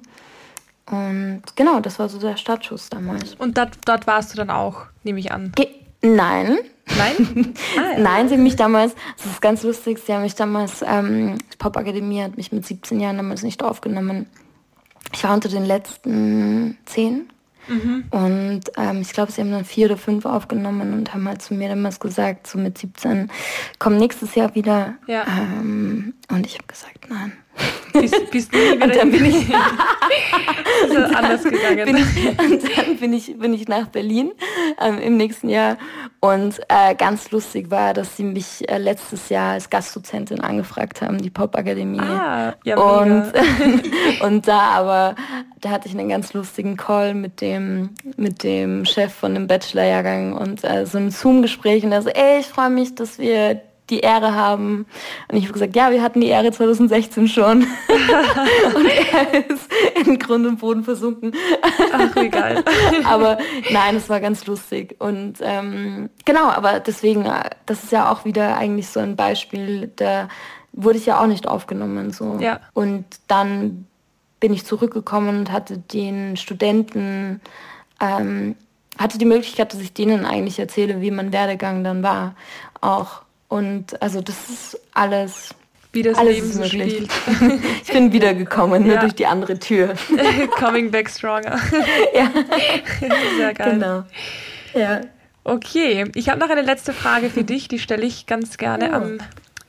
[0.90, 3.34] Und genau, das war so der Startschuss damals.
[3.34, 5.52] Und dort warst du dann auch, nehme ich an?
[5.54, 5.68] Ge
[6.02, 6.58] Nein.
[6.96, 7.54] Nein?
[7.78, 7.98] Ah.
[7.98, 11.56] Nein, sie haben mich damals, das ist ganz lustig, sie haben mich damals, ähm, die
[11.58, 14.26] Popakademie hat mich mit 17 Jahren damals nicht aufgenommen.
[15.12, 17.28] Ich war unter den letzten zehn
[17.68, 18.04] Mhm.
[18.10, 21.54] Und ähm, ich glaube, sie haben dann vier oder fünf aufgenommen und haben halt zu
[21.54, 23.30] mir damals gesagt, so mit 17,
[23.78, 24.94] komm nächstes Jahr wieder.
[25.06, 25.24] Ja.
[25.26, 27.32] Ähm, und ich habe gesagt, nein.
[28.00, 29.46] Bist, bist wieder und dann bin ich
[31.14, 31.84] anders gegangen.
[31.84, 34.32] Bin ich, und dann bin ich, bin ich nach Berlin
[34.80, 35.76] ähm, im nächsten Jahr.
[36.20, 41.18] Und äh, ganz lustig war, dass sie mich äh, letztes Jahr als Gastdozentin angefragt haben,
[41.18, 42.00] die Popakademie.
[42.00, 43.32] Ah, ja, und,
[44.20, 45.14] und da aber,
[45.60, 50.32] da hatte ich einen ganz lustigen Call mit dem, mit dem Chef von dem Bachelorjahrgang
[50.32, 53.60] und äh, so ein Zoom-Gespräch und er so, ey, ich freue mich, dass wir
[53.90, 54.86] die Ehre haben.
[55.28, 57.62] Und ich habe gesagt, ja, wir hatten die Ehre 2016 schon.
[58.74, 59.68] und er ist
[60.06, 61.32] in Grund und Boden versunken.
[61.92, 62.64] Ach, wie geil.
[63.04, 63.38] aber
[63.70, 64.96] nein, es war ganz lustig.
[64.98, 67.30] Und ähm, genau, aber deswegen,
[67.66, 70.28] das ist ja auch wieder eigentlich so ein Beispiel, da
[70.72, 72.10] wurde ich ja auch nicht aufgenommen.
[72.10, 72.38] So.
[72.40, 72.60] Ja.
[72.74, 73.86] Und dann
[74.40, 77.40] bin ich zurückgekommen und hatte den Studenten
[78.00, 78.56] ähm,
[78.98, 82.34] hatte die Möglichkeit, dass ich denen eigentlich erzähle, wie mein Werdegang dann war.
[82.80, 85.54] Auch und also das ist alles.
[85.92, 87.10] Wie das alles Leben so spielt.
[87.82, 88.94] ich bin wiedergekommen, ne, ja.
[88.94, 89.94] nur durch die andere Tür.
[90.58, 91.58] Coming back stronger.
[92.14, 92.30] ja.
[93.38, 93.72] Sehr geil.
[93.72, 94.04] Genau.
[94.74, 95.00] Ja.
[95.44, 98.94] Okay, ich habe noch eine letzte Frage für dich, die stelle ich ganz gerne oh.
[98.94, 99.18] am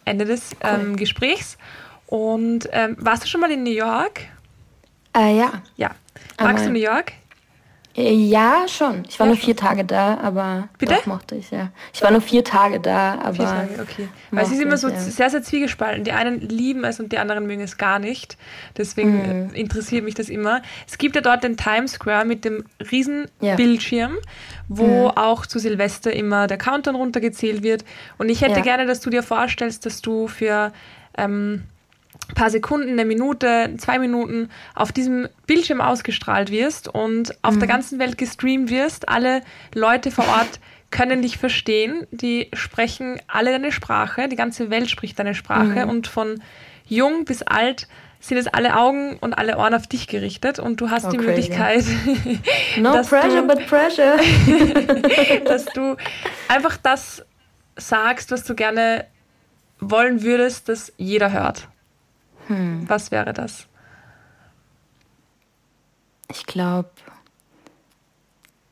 [0.04, 1.58] Ende des ähm, Gesprächs.
[2.08, 4.22] Und ähm, warst du schon mal in New York?
[5.16, 5.62] Äh, ja.
[5.76, 5.92] Ja.
[6.40, 7.14] Magst du New York?
[7.98, 9.04] Äh, ja, schon.
[9.10, 10.94] Ich war ja, nur vier Tage da, aber Bitte?
[10.94, 11.72] Doch, mochte ich, ja.
[11.94, 13.34] Ich war nur vier Tage da, aber.
[13.34, 14.08] Vier Tage, okay.
[14.30, 15.00] Weil es ist immer so ja.
[15.00, 16.04] sehr, sehr zwiegespalten.
[16.04, 18.38] Die einen lieben es und die anderen mögen es gar nicht.
[18.78, 19.54] Deswegen mhm.
[19.56, 20.62] interessiert mich das immer.
[20.88, 23.56] Es gibt ja dort den Times Square mit dem riesen ja.
[23.56, 24.18] Bildschirm,
[24.68, 25.18] wo mhm.
[25.18, 27.84] auch zu Silvester immer der Countdown runtergezählt wird.
[28.20, 30.72] Und ich hätte gerne, dass du dir vorstellst, dass du für
[31.18, 31.64] ähm,
[32.36, 37.60] paar Sekunden, eine Minute, zwei Minuten auf diesem Bildschirm ausgestrahlt wirst und auf mhm.
[37.60, 39.10] der ganzen Welt gestreamt wirst.
[39.10, 39.42] Alle
[39.74, 40.60] Leute vor Ort
[40.92, 45.90] können dich verstehen, die sprechen alle deine Sprache, die ganze Welt spricht deine Sprache mhm.
[45.90, 46.42] und von
[46.86, 47.88] jung bis alt
[48.20, 51.18] sind jetzt alle Augen und alle Ohren auf dich gerichtet und du hast oh, die
[51.18, 51.30] crazy.
[51.30, 51.86] Möglichkeit,
[52.78, 54.18] no pressure du, but pressure,
[55.46, 55.96] dass du
[56.48, 57.24] einfach das
[57.76, 59.06] sagst, was du gerne
[59.80, 61.68] wollen würdest, dass jeder hört.
[62.48, 62.84] Hm.
[62.88, 63.68] Was wäre das?
[66.30, 66.90] Ich glaube,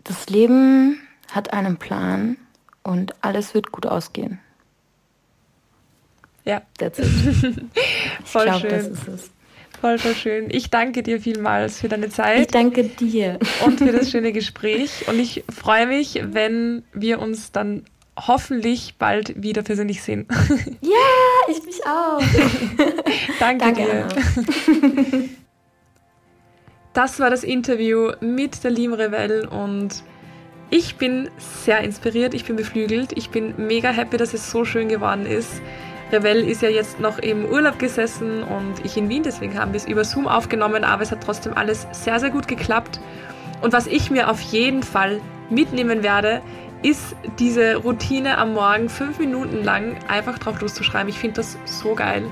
[0.03, 0.99] das Leben
[1.32, 2.38] hat einen Plan
[2.84, 4.39] und alles wird gut ausgehen.
[6.43, 6.61] Ja.
[6.78, 7.05] That's it.
[8.23, 8.69] voll glaub, schön.
[8.69, 9.32] Das ist es.
[9.82, 10.47] Voll, voll schön.
[10.49, 12.41] Ich danke dir vielmals für deine Zeit.
[12.41, 13.39] Ich danke dir.
[13.65, 15.07] Und für das schöne Gespräch.
[15.07, 17.84] Und ich freue mich, wenn wir uns dann
[18.17, 20.28] hoffentlich bald wieder persönlich sehen.
[20.82, 20.89] Ja,
[21.50, 22.20] ich mich auch.
[23.39, 25.30] danke, danke dir.
[26.96, 30.02] Das war das Interview mit der Lim Revell und
[30.70, 34.88] ich bin sehr inspiriert, ich bin beflügelt, ich bin mega happy, dass es so schön
[34.88, 35.62] geworden ist.
[36.14, 39.78] Revell ist ja jetzt noch im Urlaub gesessen und ich in Wien, deswegen haben wir
[39.78, 43.02] es über Zoom aufgenommen, aber es hat trotzdem alles sehr, sehr gut geklappt.
[43.62, 45.20] Und was ich mir auf jeden Fall
[45.50, 46.41] mitnehmen werde,
[46.82, 51.09] ist diese Routine am Morgen fünf Minuten lang einfach drauf loszuschreiben.
[51.09, 52.23] Ich finde das so geil.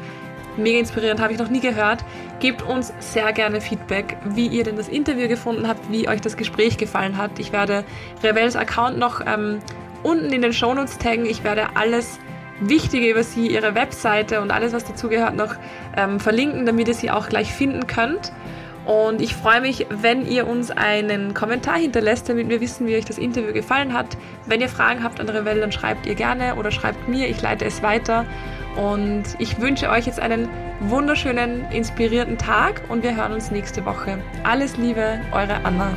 [0.55, 2.05] Mega inspirierend, habe ich noch nie gehört.
[2.39, 6.37] Gebt uns sehr gerne Feedback, wie ihr denn das Interview gefunden habt, wie euch das
[6.37, 7.39] Gespräch gefallen hat.
[7.39, 7.83] Ich werde
[8.21, 9.59] Revels Account noch ähm,
[10.03, 11.25] unten in den Shownotes taggen.
[11.25, 12.19] Ich werde alles
[12.59, 15.55] Wichtige über sie, ihre Webseite und alles, was dazugehört, noch
[15.97, 18.31] ähm, verlinken, damit ihr sie auch gleich finden könnt.
[18.85, 23.05] Und ich freue mich, wenn ihr uns einen Kommentar hinterlässt, damit wir wissen, wie euch
[23.05, 24.17] das Interview gefallen hat.
[24.45, 27.65] Wenn ihr Fragen habt an Revell, dann schreibt ihr gerne oder schreibt mir, ich leite
[27.65, 28.25] es weiter.
[28.75, 30.49] Und ich wünsche euch jetzt einen
[30.81, 34.17] wunderschönen, inspirierten Tag und wir hören uns nächste Woche.
[34.43, 35.95] Alles Liebe, eure Anna.